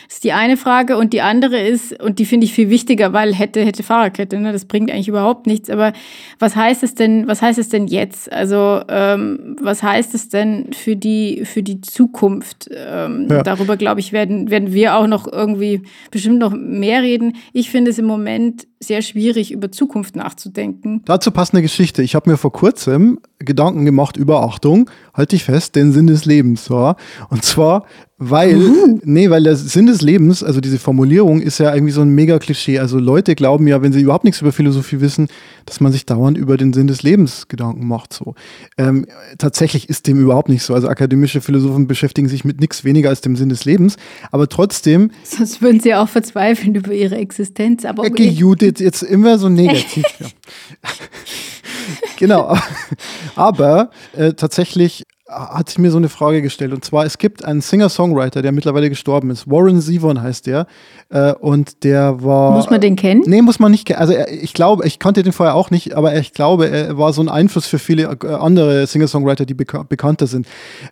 [0.07, 0.97] Das ist die eine Frage.
[0.97, 4.51] Und die andere ist, und die finde ich viel wichtiger, weil hätte, hätte Fahrradkette, ne?
[4.51, 5.69] das bringt eigentlich überhaupt nichts.
[5.69, 5.93] Aber
[6.39, 8.31] was heißt es denn, was heißt es denn jetzt?
[8.31, 12.69] Also, ähm, was heißt es denn für die, für die Zukunft?
[12.71, 13.43] Ähm, ja.
[13.43, 17.37] Darüber, glaube ich, werden, werden wir auch noch irgendwie bestimmt noch mehr reden.
[17.53, 21.01] Ich finde es im Moment sehr schwierig, über Zukunft nachzudenken.
[21.05, 22.01] Dazu passt eine Geschichte.
[22.01, 26.25] Ich habe mir vor kurzem Gedanken gemacht über Achtung, halte ich fest, den Sinn des
[26.25, 26.65] Lebens.
[26.65, 26.95] So.
[27.29, 27.85] Und zwar
[28.21, 28.99] weil, uh.
[29.05, 32.37] nee, weil der Sinn des Lebens, also diese Formulierung ist ja irgendwie so ein mega
[32.37, 32.77] Klischee.
[32.77, 35.29] Also Leute glauben ja, wenn sie überhaupt nichts über Philosophie wissen,
[35.65, 38.11] dass man sich dauernd über den Sinn des Lebens Gedanken macht.
[38.11, 38.35] So.
[38.77, 39.05] Ähm,
[39.37, 40.73] tatsächlich ist dem überhaupt nicht so.
[40.73, 43.95] Also akademische Philosophen beschäftigen sich mit nichts weniger als dem Sinn des Lebens.
[44.31, 45.11] Aber trotzdem.
[45.23, 47.85] Sonst würden sie auch verzweifeln über ihre Existenz.
[47.85, 48.27] Aber okay.
[48.27, 50.03] Judith, jetzt immer so negativ.
[50.19, 50.27] ja.
[52.17, 52.57] genau.
[53.37, 56.73] Aber äh, tatsächlich hat sich mir so eine Frage gestellt.
[56.73, 59.49] Und zwar, es gibt einen Singer-Songwriter, der mittlerweile gestorben ist.
[59.49, 60.65] Warren Zevon heißt der.
[61.09, 62.51] Äh, und der war.
[62.51, 63.23] Muss man den kennen?
[63.25, 63.99] Nee, muss man nicht kennen.
[63.99, 67.21] Also ich glaube, ich kannte den vorher auch nicht, aber ich glaube, er war so
[67.21, 70.47] ein Einfluss für viele äh, andere Singer-Songwriter, die beka bekannter sind.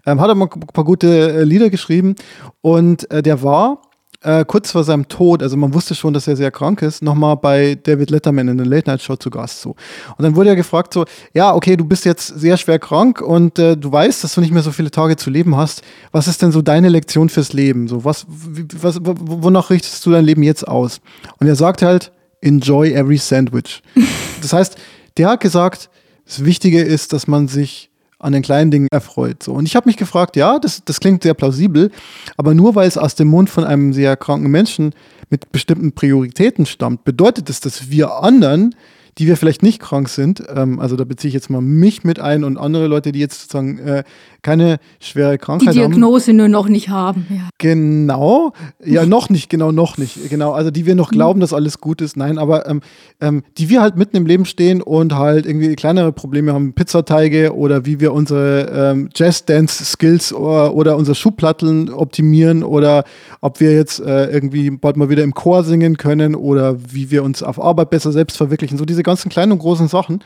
[0.06, 2.16] Ähm, hat er mal ein paar gute äh, Lieder geschrieben.
[2.62, 3.82] Und äh, der war
[4.28, 7.38] äh, kurz vor seinem Tod, also man wusste schon, dass er sehr krank ist, nochmal
[7.38, 9.62] bei David Letterman in der Late Night Show zu Gast.
[9.62, 9.70] So.
[9.70, 13.58] Und dann wurde er gefragt so, ja, okay, du bist jetzt sehr schwer krank und
[13.58, 15.82] äh, du weißt, dass du nicht mehr so viele Tage zu leben hast.
[16.12, 17.88] Was ist denn so deine Lektion fürs Leben?
[17.88, 21.00] So, was, was, wonach richtest du dein Leben jetzt aus?
[21.40, 22.12] Und er sagt halt,
[22.42, 23.82] enjoy every sandwich.
[24.40, 24.78] Das heißt,
[25.18, 25.90] der hat gesagt,
[26.26, 29.44] das Wichtige ist, dass man sich an den kleinen Dingen erfreut.
[29.44, 29.54] So.
[29.54, 31.92] Und ich habe mich gefragt, ja, das, das klingt sehr plausibel,
[32.36, 34.94] aber nur weil es aus dem Mund von einem sehr kranken Menschen
[35.30, 38.74] mit bestimmten Prioritäten stammt, bedeutet es, dass wir anderen
[39.18, 40.44] die wir vielleicht nicht krank sind.
[40.54, 43.42] Ähm, also da beziehe ich jetzt mal mich mit ein und andere Leute, die jetzt
[43.42, 44.04] sozusagen äh,
[44.42, 45.74] keine schwere Krankheit haben.
[45.74, 46.38] Die Diagnose haben.
[46.38, 47.26] nur noch nicht haben.
[47.30, 47.50] Ja.
[47.58, 50.30] Genau, ja noch nicht, genau noch nicht.
[50.30, 52.18] Genau, also die wir noch glauben, dass alles gut ist.
[52.18, 52.82] Nein, aber ähm,
[53.22, 57.56] ähm, die wir halt mitten im Leben stehen und halt irgendwie kleinere Probleme haben, Pizzateige
[57.56, 63.04] oder wie wir unsere ähm, Jazz-Dance-Skills oder, oder, unsere Schuhplatteln optimieren oder
[63.42, 67.24] ob wir jetzt äh, irgendwie bald mal wieder im Chor singen können oder wie wir
[67.24, 68.78] uns auf Arbeit besser selbst verwirklichen.
[68.78, 70.22] So diese ganzen kleinen und großen Sachen,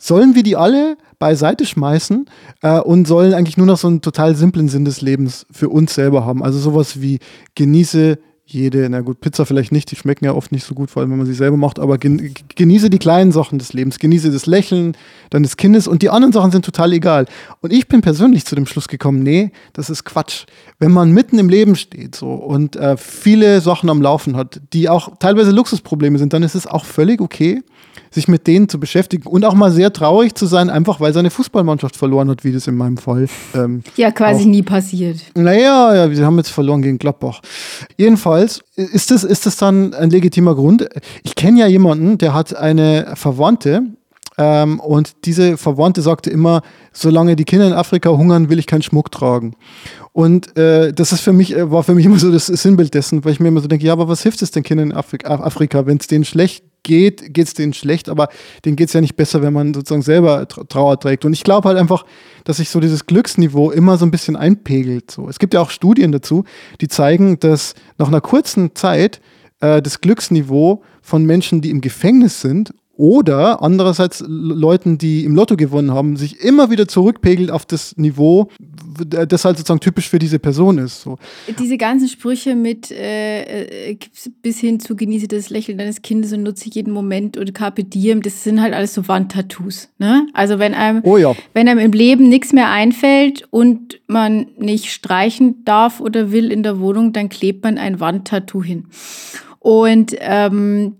[0.00, 2.26] sollen wir die alle beiseite schmeißen
[2.62, 5.94] äh, und sollen eigentlich nur noch so einen total simplen Sinn des Lebens für uns
[5.94, 6.42] selber haben.
[6.42, 7.18] Also sowas wie
[7.54, 8.18] genieße
[8.52, 11.10] jede, na gut, Pizza vielleicht nicht, die schmecken ja oft nicht so gut, vor allem
[11.10, 14.96] wenn man sie selber macht, aber genieße die kleinen Sachen des Lebens, genieße das Lächeln
[15.30, 17.26] deines Kindes und die anderen Sachen sind total egal.
[17.60, 20.46] Und ich bin persönlich zu dem Schluss gekommen, nee, das ist Quatsch.
[20.78, 24.88] Wenn man mitten im Leben steht so und äh, viele Sachen am Laufen hat, die
[24.88, 27.62] auch teilweise Luxusprobleme sind, dann ist es auch völlig okay,
[28.10, 31.30] sich mit denen zu beschäftigen und auch mal sehr traurig zu sein, einfach weil seine
[31.30, 33.28] Fußballmannschaft verloren hat, wie das in meinem Fall.
[33.54, 34.46] Ähm, ja, quasi auch.
[34.46, 35.18] nie passiert.
[35.34, 37.40] Naja, ja, wir haben jetzt verloren gegen Gladbach.
[37.96, 40.88] Jedenfalls ist das, ist dann ein legitimer Grund.
[41.22, 43.82] Ich kenne ja jemanden, der hat eine Verwandte,
[44.40, 48.80] ähm, und diese Verwandte sagte immer, solange die Kinder in Afrika hungern, will ich keinen
[48.80, 49.54] Schmuck tragen.
[50.12, 53.22] Und äh, das ist für mich, äh, war für mich immer so das Sinnbild dessen,
[53.24, 55.86] weil ich mir immer so denke, ja, aber was hilft es den Kindern in Afrika
[55.86, 58.28] wenn es denen schlecht geht, geht es denen schlecht, aber
[58.64, 61.24] denen geht es ja nicht besser, wenn man sozusagen selber Trauer trägt.
[61.24, 62.04] Und ich glaube halt einfach,
[62.44, 65.10] dass sich so dieses Glücksniveau immer so ein bisschen einpegelt.
[65.10, 65.28] So.
[65.28, 66.44] Es gibt ja auch Studien dazu,
[66.80, 69.20] die zeigen, dass nach einer kurzen Zeit
[69.60, 75.56] äh, das Glücksniveau von Menschen, die im Gefängnis sind oder andererseits Leuten, die im Lotto
[75.56, 78.50] gewonnen haben, sich immer wieder zurückpegelt auf das Niveau,
[79.08, 81.00] das halt sozusagen typisch für diese Person ist.
[81.00, 81.16] So.
[81.58, 83.98] Diese ganzen Sprüche mit äh, äh
[84.42, 88.20] bis hin zu genieße das Lächeln deines Kindes und nutze jeden Moment und Carpe Diem,
[88.20, 89.88] das sind halt alles so Wandtattoos.
[89.96, 90.26] Ne?
[90.34, 91.34] Also wenn einem, oh ja.
[91.54, 96.62] wenn einem im Leben nichts mehr einfällt und man nicht streichen darf oder will in
[96.62, 98.88] der Wohnung, dann klebt man ein Wandtattoo hin.
[99.58, 100.96] Und ähm,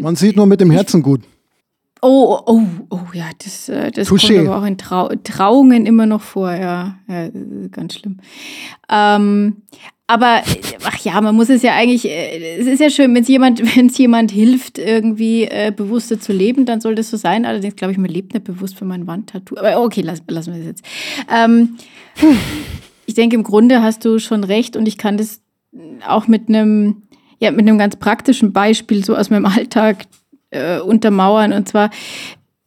[0.00, 1.22] man sieht nur mit dem Herzen gut.
[2.00, 6.20] Oh, oh, oh, ja, das, äh, das kommt aber auch in Trau Trauungen immer noch
[6.20, 6.96] vor, ja.
[7.08, 7.28] ja
[7.72, 8.18] ganz schlimm.
[8.88, 9.62] Ähm,
[10.06, 10.42] aber,
[10.84, 13.60] ach ja, man muss es ja eigentlich, äh, es ist ja schön, wenn es jemand,
[13.98, 17.44] jemand hilft, irgendwie äh, bewusster zu leben, dann soll das so sein.
[17.44, 19.56] Allerdings glaube ich, man lebt nicht bewusst für mein Wandtattoo.
[19.58, 20.84] Aber okay, lass, lassen wir das jetzt.
[21.30, 21.76] Ähm,
[23.06, 25.42] ich denke, im Grunde hast du schon recht und ich kann das
[26.06, 27.02] auch mit einem
[27.38, 30.06] ja, mit einem ganz praktischen Beispiel so aus meinem Alltag
[30.50, 31.52] äh, untermauern.
[31.52, 31.90] Und zwar,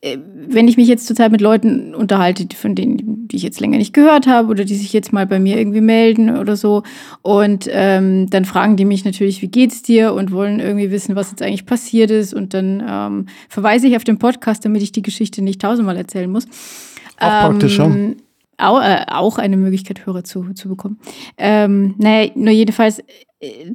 [0.01, 3.77] äh, wenn ich mich jetzt zurzeit mit Leuten unterhalte, von denen, die ich jetzt länger
[3.77, 6.83] nicht gehört habe oder die sich jetzt mal bei mir irgendwie melden oder so,
[7.21, 11.31] und ähm, dann fragen die mich natürlich, wie geht's dir und wollen irgendwie wissen, was
[11.31, 12.33] jetzt eigentlich passiert ist.
[12.33, 16.31] Und dann ähm, verweise ich auf den Podcast, damit ich die Geschichte nicht tausendmal erzählen
[16.31, 16.45] muss.
[17.17, 18.15] Auch praktisch schon.
[18.61, 20.99] Auch, äh, auch eine Möglichkeit, Hörer zu, zu bekommen.
[21.37, 23.01] Ähm, naja, nur jedenfalls,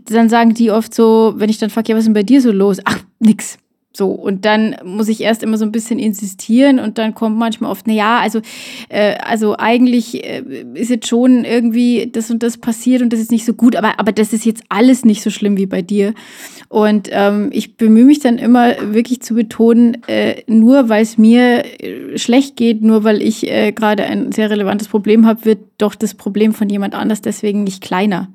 [0.09, 2.41] dann sagen die oft so, wenn ich dann frage, ja, was ist denn bei dir
[2.41, 2.79] so los?
[2.85, 3.59] Ach, nix.
[3.97, 7.71] So, und dann muss ich erst immer so ein bisschen insistieren und dann kommt manchmal
[7.71, 8.43] oft, na ja, also,
[8.91, 10.43] äh, also eigentlich äh,
[10.75, 13.99] ist jetzt schon irgendwie das und das passiert und das ist nicht so gut, aber,
[13.99, 16.13] aber das ist jetzt alles nicht so schlimm wie bei dir.
[16.69, 21.65] Und ähm, ich bemühe mich dann immer wirklich zu betonen, äh, nur weil es mir
[21.81, 25.95] äh, schlecht geht, nur weil ich äh, gerade ein sehr relevantes Problem habe, wird doch
[25.95, 28.29] das Problem von jemand anders deswegen nicht kleiner.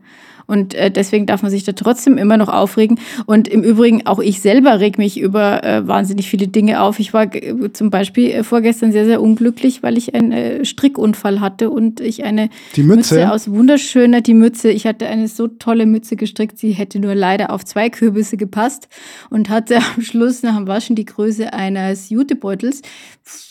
[0.52, 3.00] Und äh, deswegen darf man sich da trotzdem immer noch aufregen.
[3.26, 7.00] Und im Übrigen, auch ich selber reg mich über äh, wahnsinnig viele Dinge auf.
[7.00, 11.40] Ich war äh, zum Beispiel äh, vorgestern sehr, sehr unglücklich, weil ich einen äh, Strickunfall
[11.40, 13.16] hatte und ich eine die Mütze.
[13.16, 17.16] Mütze aus wunderschöner, die Mütze, ich hatte eine so tolle Mütze gestrickt, sie hätte nur
[17.16, 18.90] leider auf zwei Kürbisse gepasst
[19.30, 22.82] und hatte am Schluss nach dem Waschen die Größe eines Jutebeutels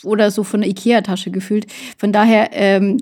[0.03, 1.65] oder so von der Ikea-Tasche gefühlt.
[1.97, 2.97] Von daher, ähm,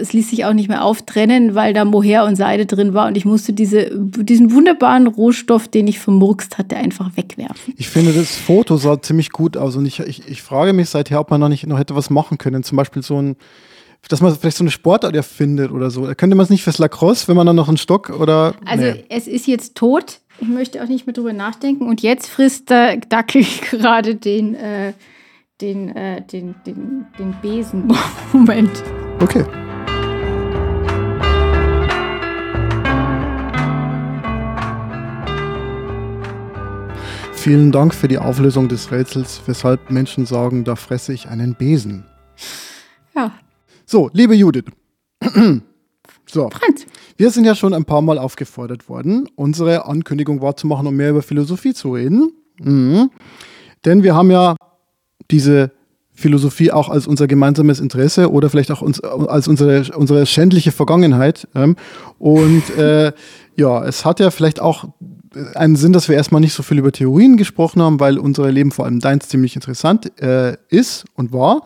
[0.00, 3.16] es ließ sich auch nicht mehr auftrennen, weil da Mohair und Seide drin war und
[3.16, 7.74] ich musste diese, diesen wunderbaren Rohstoff, den ich vermurkst hatte, einfach wegwerfen.
[7.76, 11.20] Ich finde, das Foto sah ziemlich gut aus und ich, ich, ich frage mich seither,
[11.20, 12.62] ob man noch nicht noch hätte was machen können.
[12.62, 13.36] Zum Beispiel so ein
[14.08, 16.02] dass man vielleicht so eine Sportart erfindet oder so.
[16.16, 18.54] Könnte man es nicht fürs Lacrosse, wenn man dann noch einen Stock oder.
[18.64, 19.04] Also nee.
[19.08, 20.20] es ist jetzt tot.
[20.40, 21.86] Ich möchte auch nicht mehr drüber nachdenken.
[21.86, 24.92] Und jetzt frisst der Dackel gerade den, äh,
[25.60, 27.92] den, äh, den, den, den Besen.
[28.32, 28.82] Moment.
[29.20, 29.44] Okay.
[37.48, 42.04] Vielen Dank für die Auflösung des Rätsels, weshalb Menschen sagen, da fresse ich einen Besen.
[43.16, 43.32] Ja.
[43.86, 44.66] So, liebe Judith.
[46.26, 46.50] so.
[46.50, 46.84] Franz.
[47.16, 51.22] Wir sind ja schon ein paar Mal aufgefordert worden, unsere Ankündigung wahrzumachen, um mehr über
[51.22, 52.32] Philosophie zu reden.
[52.60, 53.10] Mhm.
[53.86, 54.54] Denn wir haben ja
[55.30, 55.70] diese
[56.12, 61.48] Philosophie auch als unser gemeinsames Interesse oder vielleicht auch uns, als unsere, unsere schändliche Vergangenheit.
[61.54, 61.76] Ähm,
[62.18, 63.12] und äh,
[63.56, 64.84] ja, es hat ja vielleicht auch
[65.54, 68.70] einen Sinn, dass wir erstmal nicht so viel über Theorien gesprochen haben, weil unser Leben,
[68.70, 71.62] vor allem deins, ziemlich interessant äh, ist und war.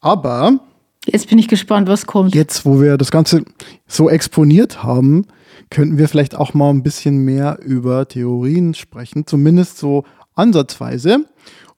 [0.00, 0.60] Aber.
[1.06, 2.34] Jetzt bin ich gespannt, was kommt.
[2.34, 3.44] Jetzt, wo wir das Ganze
[3.86, 5.26] so exponiert haben,
[5.70, 11.24] könnten wir vielleicht auch mal ein bisschen mehr über Theorien sprechen, zumindest so ansatzweise.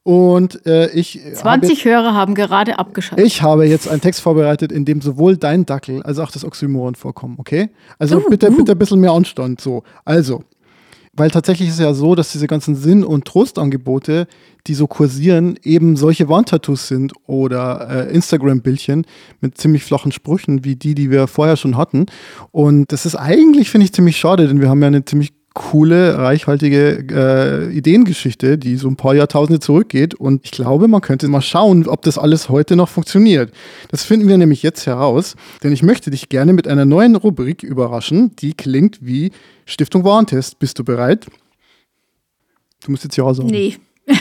[0.04, 1.18] Und äh, ich.
[1.34, 3.26] 20 jetzt, Hörer haben gerade abgeschaltet.
[3.26, 6.94] Ich habe jetzt einen Text vorbereitet, in dem sowohl dein Dackel als auch das Oxymoron
[6.94, 7.70] vorkommen, okay?
[7.98, 8.56] Also uh, bitte, uh.
[8.56, 9.62] bitte ein bisschen mehr Anstand.
[9.62, 9.82] So.
[10.04, 10.44] Also,
[11.16, 14.26] weil tatsächlich ist ja so, dass diese ganzen Sinn- und Trostangebote,
[14.66, 19.06] die so kursieren, eben solche Wandtattoos sind oder äh, Instagram-Bildchen
[19.40, 22.06] mit ziemlich flachen Sprüchen wie die, die wir vorher schon hatten.
[22.50, 26.18] Und das ist eigentlich, finde ich, ziemlich schade, denn wir haben ja eine ziemlich coole,
[26.18, 30.14] reichhaltige äh, Ideengeschichte, die so ein paar Jahrtausende zurückgeht.
[30.14, 33.52] Und ich glaube, man könnte mal schauen, ob das alles heute noch funktioniert.
[33.88, 37.62] Das finden wir nämlich jetzt heraus, denn ich möchte dich gerne mit einer neuen Rubrik
[37.62, 39.30] überraschen, die klingt wie
[39.64, 40.58] Stiftung Warentest.
[40.58, 41.26] Bist du bereit?
[42.84, 43.48] Du musst jetzt Ja sagen.
[43.48, 43.76] Nee.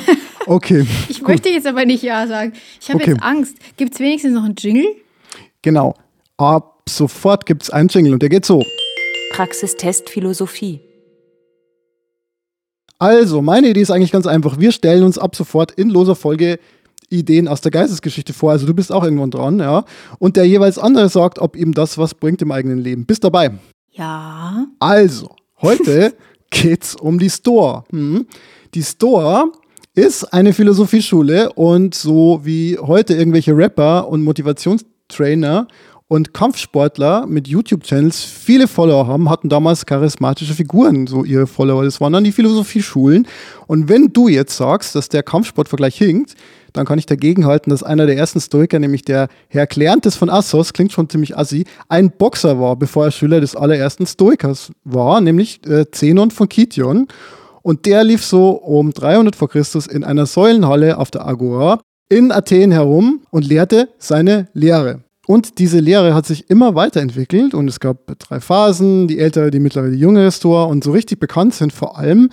[0.45, 0.85] Okay.
[1.07, 1.29] ich gut.
[1.29, 2.51] möchte jetzt aber nicht Ja sagen.
[2.81, 3.11] Ich habe okay.
[3.11, 3.55] jetzt Angst.
[3.77, 4.87] Gibt es wenigstens noch einen Jingle?
[5.61, 5.95] Genau.
[6.35, 8.61] Ab sofort gibt es einen Jingle und der geht so.
[9.31, 10.81] Praxistest Philosophie.
[13.03, 14.59] Also, meine Idee ist eigentlich ganz einfach.
[14.59, 16.57] Wir stellen uns ab sofort in loser Folge
[17.09, 18.51] Ideen aus der Geistesgeschichte vor.
[18.51, 19.83] Also du bist auch irgendwann dran, ja.
[20.19, 23.05] Und der jeweils andere sagt, ob ihm das was bringt im eigenen Leben.
[23.05, 23.51] Bist dabei?
[23.91, 24.67] Ja.
[24.79, 26.13] Also, heute
[26.49, 27.83] geht's um die Store.
[27.89, 28.25] Hm.
[28.73, 29.51] Die Store
[29.95, 35.67] ist eine Philosophieschule und so wie heute irgendwelche Rapper und Motivationstrainer
[36.07, 41.83] und Kampfsportler mit YouTube-Channels viele Follower haben, hatten damals charismatische Figuren, so ihre Follower.
[41.83, 43.27] Das waren dann die Philosophieschulen.
[43.67, 46.35] Und wenn du jetzt sagst, dass der Kampfsportvergleich hinkt,
[46.73, 50.29] dann kann ich dagegen halten, dass einer der ersten Stoiker, nämlich der Herr Kleantes von
[50.29, 55.21] Assos, klingt schon ziemlich assi, ein Boxer war, bevor er Schüler des allerersten Stoikers war,
[55.21, 57.07] nämlich äh, Zenon von Kition.
[57.61, 62.31] Und der lief so um 300 vor Christus in einer Säulenhalle auf der Agora in
[62.31, 65.01] Athen herum und lehrte seine Lehre.
[65.25, 69.59] Und diese Lehre hat sich immer weiterentwickelt und es gab drei Phasen, die ältere, die
[69.59, 72.29] mittlere, die jüngere Store und so richtig bekannt sind vor allem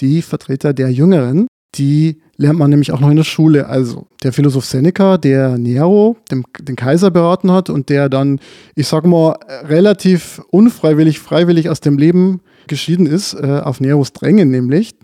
[0.00, 1.46] die Vertreter der Jüngeren.
[1.76, 3.66] Die lernt man nämlich auch noch in der Schule.
[3.66, 8.40] Also der Philosoph Seneca, der Nero, dem, den Kaiser beraten hat und der dann,
[8.74, 14.50] ich sag mal, relativ unfreiwillig, freiwillig aus dem Leben geschieden ist, äh, auf Neros Drängen
[14.50, 14.94] nämlich.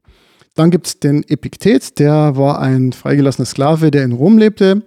[0.55, 4.83] Dann gibt es den Epiktet, der war ein freigelassener Sklave, der in Rom lebte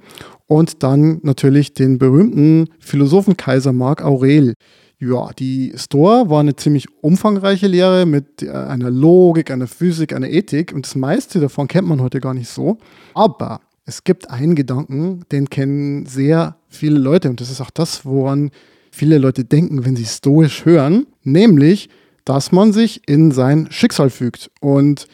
[0.47, 4.53] und dann natürlich den berühmten Philosophen Kaiser Mark Aurel.
[4.99, 10.29] Ja, die Stoa war eine ziemlich umfangreiche Lehre mit äh, einer Logik, einer Physik, einer
[10.29, 12.77] Ethik und das meiste davon kennt man heute gar nicht so.
[13.13, 18.05] Aber es gibt einen Gedanken, den kennen sehr viele Leute und das ist auch das,
[18.05, 18.51] woran
[18.91, 21.89] viele Leute denken, wenn sie stoisch hören, nämlich,
[22.23, 24.49] dass man sich in sein Schicksal fügt.
[24.61, 25.07] Und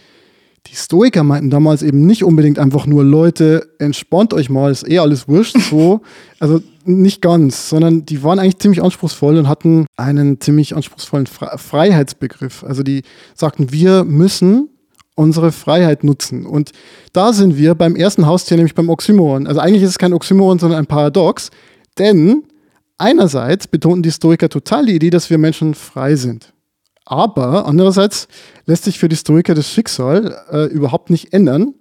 [0.67, 5.00] die Stoiker meinten damals eben nicht unbedingt einfach nur, Leute, entspannt euch mal, ist eh
[5.00, 6.02] alles wurscht, so.
[6.39, 11.58] also nicht ganz, sondern die waren eigentlich ziemlich anspruchsvoll und hatten einen ziemlich anspruchsvollen Fre
[11.58, 12.63] Freiheitsbegriff.
[12.63, 13.04] Also die
[13.36, 14.69] sagten, wir müssen
[15.15, 16.45] unsere Freiheit nutzen.
[16.45, 16.71] Und
[17.13, 19.47] da sind wir beim ersten Haustier, nämlich beim Oxymoron.
[19.47, 21.52] Also eigentlich ist es kein Oxymoron, sondern ein Paradox,
[21.97, 22.43] denn
[22.97, 26.54] einerseits betonten die Stoiker total die Idee, dass wir Menschen frei sind.
[27.06, 28.28] Aber andererseits
[28.66, 31.74] lässt sich für die Stoiker das Schicksal äh, überhaupt nicht ändern.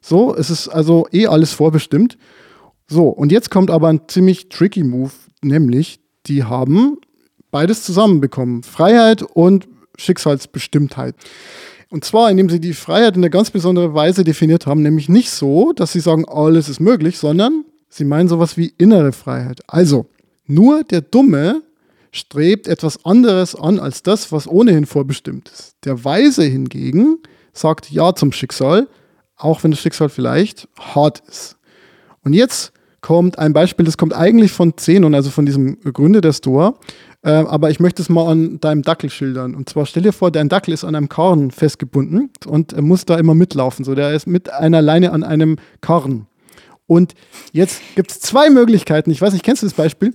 [0.00, 2.18] So, es ist also eh alles vorbestimmt.
[2.86, 6.98] So, und jetzt kommt aber ein ziemlich tricky Move, nämlich die haben
[7.50, 11.14] beides zusammenbekommen: Freiheit und Schicksalsbestimmtheit.
[11.88, 15.30] Und zwar, indem sie die Freiheit in eine ganz besondere Weise definiert haben, nämlich nicht
[15.30, 19.60] so, dass sie sagen, alles ist möglich, sondern sie meinen sowas wie innere Freiheit.
[19.68, 20.06] Also,
[20.46, 21.62] nur der Dumme
[22.14, 25.74] strebt etwas anderes an als das, was ohnehin vorbestimmt ist.
[25.84, 27.18] Der Weise hingegen
[27.52, 28.88] sagt Ja zum Schicksal,
[29.36, 31.56] auch wenn das Schicksal vielleicht hart ist.
[32.22, 36.32] Und jetzt kommt ein Beispiel, das kommt eigentlich von Zenon, also von diesem Gründer der
[36.32, 36.74] Stoa.
[37.22, 39.56] Äh, aber ich möchte es mal an deinem Dackel schildern.
[39.56, 43.18] Und zwar stell dir vor, dein Dackel ist an einem Karren festgebunden und muss da
[43.18, 43.84] immer mitlaufen.
[43.84, 46.26] So, der ist mit einer Leine an einem Karren.
[46.86, 47.14] Und
[47.52, 49.10] jetzt gibt es zwei Möglichkeiten.
[49.10, 50.14] Ich weiß nicht, kennst du das Beispiel?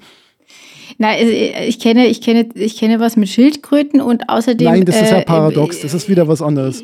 [1.01, 4.67] Na, ich kenne, ich kenne, ich kenne was mit Schildkröten und außerdem.
[4.67, 5.79] Nein, das ist ja äh, paradox.
[5.79, 6.83] Das ist wieder was anderes.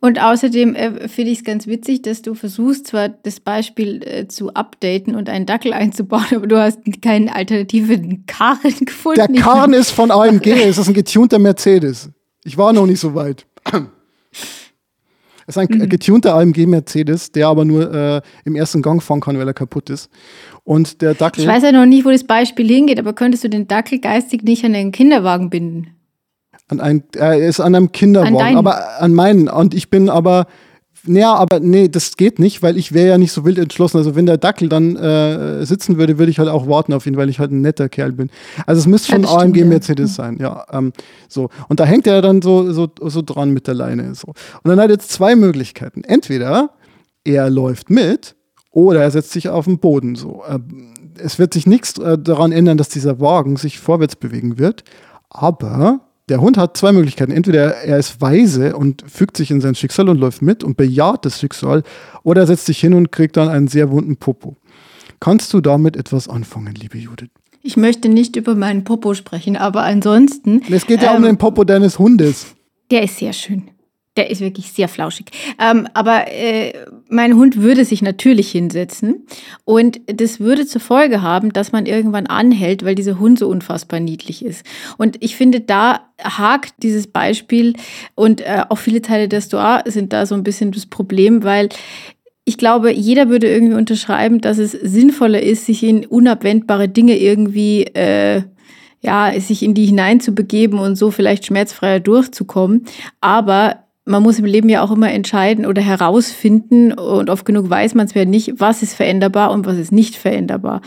[0.00, 4.28] Und außerdem äh, finde ich es ganz witzig, dass du versuchst, zwar das Beispiel äh,
[4.28, 9.34] zu updaten und einen Dackel einzubauen, aber du hast keinen alternativen Karren gefunden.
[9.34, 10.46] Der Karren ist von AMG.
[10.52, 12.10] es ist ein getunter Mercedes.
[12.44, 13.44] Ich war noch nicht so weit.
[15.48, 15.88] Es ist ein mhm.
[15.88, 19.88] getunter AMG Mercedes, der aber nur äh, im ersten Gang fahren kann, weil er kaputt
[19.88, 20.10] ist.
[20.68, 21.44] Und der Dackel.
[21.44, 24.42] Ich weiß ja noch nicht, wo das Beispiel hingeht, aber könntest du den Dackel geistig
[24.42, 25.94] nicht an einen Kinderwagen binden?
[26.68, 29.48] An ein, er ist an einem Kinderwagen, an aber an meinen.
[29.48, 30.46] Und ich bin aber
[31.06, 33.96] ja, aber nee, das geht nicht, weil ich wäre ja nicht so wild entschlossen.
[33.96, 37.16] Also wenn der Dackel dann äh, sitzen würde, würde ich halt auch warten auf ihn,
[37.16, 38.28] weil ich halt ein netter Kerl bin.
[38.66, 40.24] Also es müsste schon ja, AMG stimmt, Mercedes ja.
[40.24, 40.66] sein, ja.
[40.70, 40.92] Ähm,
[41.28, 41.48] so.
[41.70, 44.14] Und da hängt er dann so, so, so dran mit der Leine.
[44.14, 44.26] So.
[44.26, 46.04] Und dann hat er jetzt zwei Möglichkeiten.
[46.04, 46.72] Entweder
[47.24, 48.34] er läuft mit
[48.86, 50.14] oder er setzt sich auf den Boden.
[50.14, 50.42] So.
[50.48, 50.58] Äh,
[51.18, 54.84] es wird sich nichts äh, daran ändern, dass dieser Wagen sich vorwärts bewegen wird.
[55.30, 57.32] Aber der Hund hat zwei Möglichkeiten.
[57.32, 61.24] Entweder er ist weise und fügt sich in sein Schicksal und läuft mit und bejaht
[61.24, 61.82] das Schicksal,
[62.22, 64.56] oder er setzt sich hin und kriegt dann einen sehr wunden Popo.
[65.20, 67.30] Kannst du damit etwas anfangen, liebe Judith?
[67.62, 70.62] Ich möchte nicht über meinen Popo sprechen, aber ansonsten.
[70.70, 72.54] Es geht ja ähm, um den Popo deines Hundes.
[72.90, 73.70] Der ist sehr schön.
[74.18, 75.26] Der ist wirklich sehr flauschig.
[75.60, 76.72] Ähm, aber äh,
[77.08, 79.28] mein Hund würde sich natürlich hinsetzen
[79.64, 84.00] und das würde zur Folge haben, dass man irgendwann anhält, weil dieser Hund so unfassbar
[84.00, 84.66] niedlich ist.
[84.96, 87.74] Und ich finde, da hakt dieses Beispiel
[88.16, 91.68] und äh, auch viele Teile der Stoa sind da so ein bisschen das Problem, weil
[92.44, 97.84] ich glaube, jeder würde irgendwie unterschreiben, dass es sinnvoller ist, sich in unabwendbare Dinge irgendwie
[97.84, 98.42] äh,
[99.00, 102.84] ja, sich in die hineinzubegeben und so vielleicht schmerzfreier durchzukommen.
[103.20, 107.94] Aber man muss im Leben ja auch immer entscheiden oder herausfinden und oft genug weiß
[107.94, 110.80] man es ja nicht, was ist veränderbar und was ist nicht veränderbar.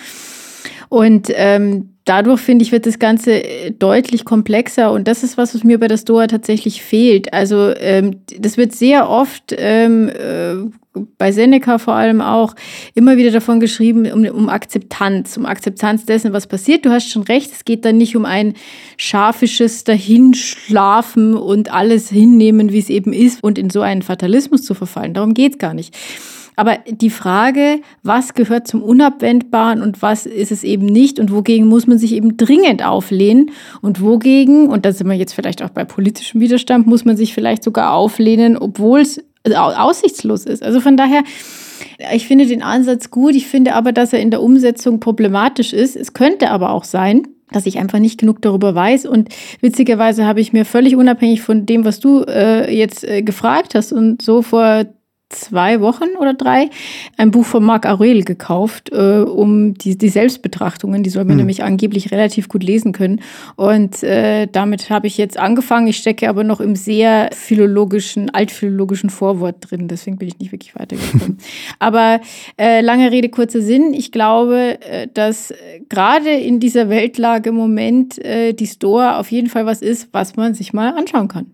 [0.91, 5.56] Und ähm, dadurch, finde ich, wird das Ganze äh, deutlich komplexer und das ist was,
[5.56, 7.32] was mir bei der Stoa tatsächlich fehlt.
[7.32, 10.56] Also ähm, das wird sehr oft ähm, äh,
[11.17, 12.56] bei Seneca vor allem auch
[12.93, 16.86] immer wieder davon geschrieben, um, um Akzeptanz, um Akzeptanz dessen, was passiert.
[16.86, 18.56] Du hast schon recht, es geht dann nicht um ein
[18.97, 24.73] scharfisches Dahinschlafen und alles hinnehmen, wie es eben ist und in so einen Fatalismus zu
[24.73, 25.13] verfallen.
[25.13, 25.95] Darum geht es gar nicht.
[26.62, 31.67] Aber die Frage, was gehört zum Unabwendbaren und was ist es eben nicht und wogegen
[31.67, 33.50] muss man sich eben dringend auflehnen
[33.82, 37.34] und wogegen, und da sind wir jetzt vielleicht auch bei politischem Widerstand, muss man sich
[37.34, 39.24] vielleicht sogar auflehnen, obwohl es
[39.56, 40.62] aussichtslos ist.
[40.62, 41.24] Also von daher,
[42.13, 45.95] ich finde den Ansatz gut, ich finde aber, dass er in der Umsetzung problematisch ist.
[45.95, 49.08] Es könnte aber auch sein, dass ich einfach nicht genug darüber weiß.
[49.08, 49.30] Und
[49.62, 53.91] witzigerweise habe ich mir völlig unabhängig von dem, was du äh, jetzt äh, gefragt hast
[53.91, 54.86] und so vor
[55.32, 56.70] zwei Wochen oder drei
[57.17, 61.41] ein Buch von Marc Aurel gekauft, äh, um die, die Selbstbetrachtungen, die soll man mhm.
[61.41, 63.22] nämlich angeblich relativ gut lesen können.
[63.56, 65.88] Und äh, damit habe ich jetzt angefangen.
[65.88, 69.88] Ich stecke aber noch im sehr philologischen, altphilologischen Vorwort drin.
[69.88, 71.38] Deswegen bin ich nicht wirklich weitergekommen.
[71.80, 72.22] aber
[72.58, 73.94] äh, lange Rede, kurzer Sinn.
[73.94, 75.54] Ich glaube, äh, dass
[75.89, 80.36] gerade in dieser Weltlage im Moment äh, die Store auf jeden Fall was ist, was
[80.36, 81.48] man sich mal anschauen kann.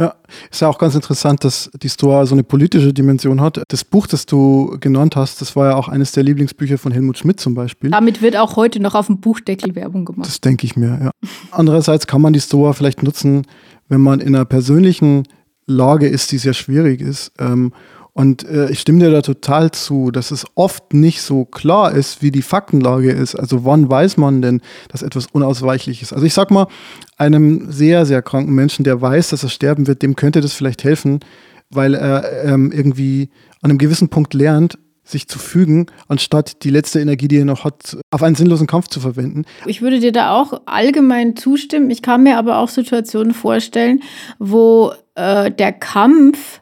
[0.00, 0.14] Ja,
[0.50, 3.62] ist ja auch ganz interessant, dass die Stoa so eine politische Dimension hat.
[3.68, 7.18] Das Buch, das du genannt hast, das war ja auch eines der Lieblingsbücher von Helmut
[7.18, 7.90] Schmidt zum Beispiel.
[7.90, 10.26] Damit wird auch heute noch auf dem Buchdeckel Werbung gemacht.
[10.26, 11.10] Das denke ich mir, ja.
[11.50, 13.46] Andererseits kann man die Stoa vielleicht nutzen,
[13.90, 15.24] wenn man in einer persönlichen
[15.66, 17.32] Lage ist, die sehr schwierig ist.
[17.38, 17.74] Ähm,
[18.12, 22.22] und äh, ich stimme dir da total zu, dass es oft nicht so klar ist,
[22.22, 23.34] wie die Faktenlage ist.
[23.34, 26.12] Also wann weiß man denn, dass etwas unausweichlich ist?
[26.12, 26.66] Also ich sag mal,
[27.20, 30.84] einem sehr, sehr kranken Menschen, der weiß, dass er sterben wird, dem könnte das vielleicht
[30.84, 31.20] helfen,
[31.68, 33.28] weil er ähm, irgendwie
[33.60, 37.64] an einem gewissen Punkt lernt, sich zu fügen, anstatt die letzte Energie, die er noch
[37.64, 39.44] hat, auf einen sinnlosen Kampf zu verwenden.
[39.66, 41.90] Ich würde dir da auch allgemein zustimmen.
[41.90, 44.02] Ich kann mir aber auch Situationen vorstellen,
[44.38, 46.60] wo äh, der Kampf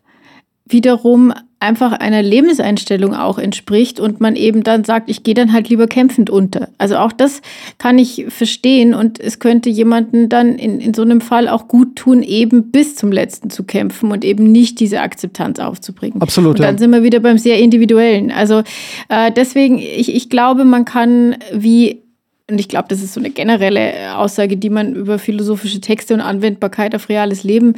[0.65, 5.69] wiederum einfach einer Lebenseinstellung auch entspricht und man eben dann sagt, ich gehe dann halt
[5.69, 6.69] lieber kämpfend unter.
[6.79, 7.43] Also auch das
[7.79, 11.97] kann ich verstehen und es könnte jemanden dann in, in so einem Fall auch gut
[11.97, 16.23] tun, eben bis zum letzten zu kämpfen und eben nicht diese Akzeptanz aufzubringen.
[16.23, 16.57] Absolut.
[16.57, 16.79] Und dann ja.
[16.79, 18.31] sind wir wieder beim sehr individuellen.
[18.31, 18.63] Also
[19.09, 22.03] äh, deswegen, ich, ich glaube, man kann wie
[22.51, 26.23] und ich glaube, das ist so eine generelle Aussage, die man über philosophische Texte und
[26.23, 27.75] Anwendbarkeit auf reales Leben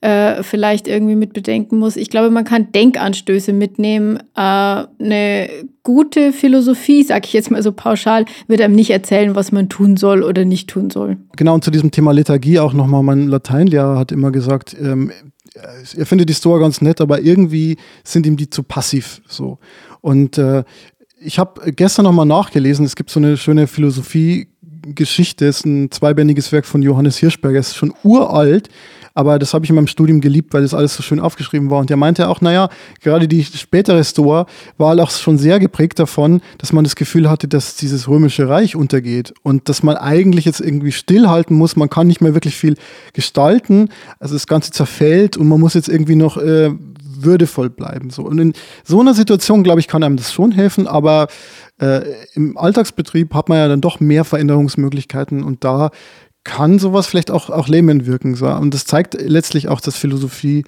[0.00, 1.96] äh, vielleicht irgendwie mit bedenken muss.
[1.96, 4.18] Ich glaube, man kann Denkanstöße mitnehmen.
[4.34, 5.48] Äh, eine
[5.82, 9.98] gute Philosophie, sage ich jetzt mal so pauschal, wird einem nicht erzählen, was man tun
[9.98, 11.18] soll oder nicht tun soll.
[11.36, 15.12] Genau, und zu diesem Thema Lethargie auch nochmal, mein Lateinlehrer hat immer gesagt, ähm,
[15.54, 19.58] er findet die Stoa ganz nett, aber irgendwie sind ihm die zu passiv so.
[20.00, 20.64] Und äh,
[21.24, 26.66] ich habe gestern nochmal nachgelesen, es gibt so eine schöne Philosophie-Geschichte, ist ein zweibändiges Werk
[26.66, 28.68] von Johannes Hirschberger, ist schon uralt,
[29.14, 31.78] aber das habe ich in meinem Studium geliebt, weil das alles so schön aufgeschrieben war.
[31.78, 32.68] Und der meinte auch, naja,
[33.00, 34.46] gerade die spätere Stoa
[34.76, 38.48] war halt auch schon sehr geprägt davon, dass man das Gefühl hatte, dass dieses römische
[38.48, 41.76] Reich untergeht und dass man eigentlich jetzt irgendwie stillhalten muss.
[41.76, 42.74] Man kann nicht mehr wirklich viel
[43.12, 43.88] gestalten.
[44.18, 46.72] Also das Ganze zerfällt und man muss jetzt irgendwie noch äh,
[47.24, 48.10] würdevoll bleiben.
[48.10, 48.22] So.
[48.22, 48.52] Und in
[48.84, 51.28] so einer Situation, glaube ich, kann einem das schon helfen, aber
[51.80, 52.02] äh,
[52.34, 55.90] im Alltagsbetrieb hat man ja dann doch mehr Veränderungsmöglichkeiten und da
[56.44, 58.34] kann sowas vielleicht auch, auch lähmend wirken.
[58.34, 58.46] So.
[58.48, 60.64] Und das zeigt letztlich auch, dass Philosophie,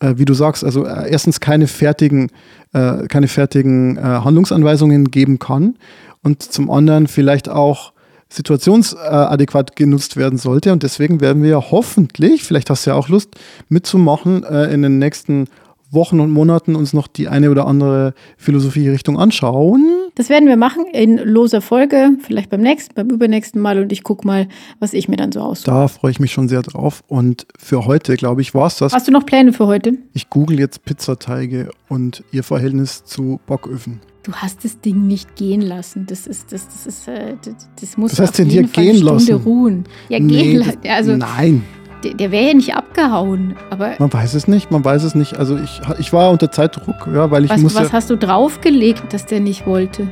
[0.00, 2.30] äh, wie du sagst, also äh, erstens keine fertigen,
[2.72, 5.76] äh, keine fertigen äh, Handlungsanweisungen geben kann
[6.22, 7.92] und zum anderen vielleicht auch
[8.30, 10.72] situationsadäquat genutzt werden sollte.
[10.72, 13.30] Und deswegen werden wir hoffentlich, vielleicht hast du ja auch Lust
[13.68, 15.46] mitzumachen, äh, in den nächsten
[15.90, 19.86] Wochen und Monaten uns noch die eine oder andere Philosophierichtung anschauen.
[20.14, 24.02] Das werden wir machen in loser Folge, vielleicht beim nächsten, beim übernächsten Mal und ich
[24.02, 24.48] gucke mal,
[24.80, 25.70] was ich mir dann so aussuche.
[25.70, 27.02] Da freue ich mich schon sehr drauf.
[27.06, 28.92] Und für heute, glaube ich, war es das.
[28.92, 29.94] Hast du noch Pläne für heute?
[30.14, 34.00] Ich google jetzt Pizzateige und ihr Verhältnis zu Backöfen.
[34.24, 36.04] Du hast das Ding nicht gehen lassen.
[36.06, 38.84] Das ist, das, das ist, äh, das, das muss Das heißt auf jeden dir Fall
[38.84, 39.44] gehen eine Stunde lassen?
[39.44, 39.84] ruhen.
[40.10, 40.78] Ja, Nee, gehen lassen.
[40.86, 41.62] Also Nein,
[42.04, 43.56] der, der wäre ja nicht abgehauen.
[43.70, 45.38] Aber man weiß es nicht, man weiß es nicht.
[45.38, 49.12] Also ich, ich war unter Zeitdruck, ja, weil ich was, muss was hast du draufgelegt,
[49.12, 50.08] dass der nicht wollte?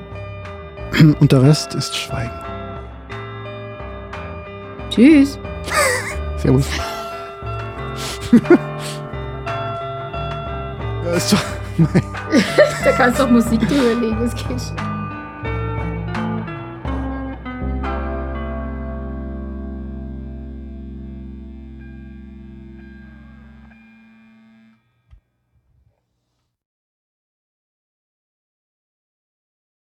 [1.20, 2.30] und der Rest ist Schweigen.
[4.90, 5.38] Tschüss.
[6.38, 6.66] Servus.
[11.04, 11.42] ja, ist doch,
[12.84, 14.95] Da kannst du auch Musik drüber legen, das geht schon.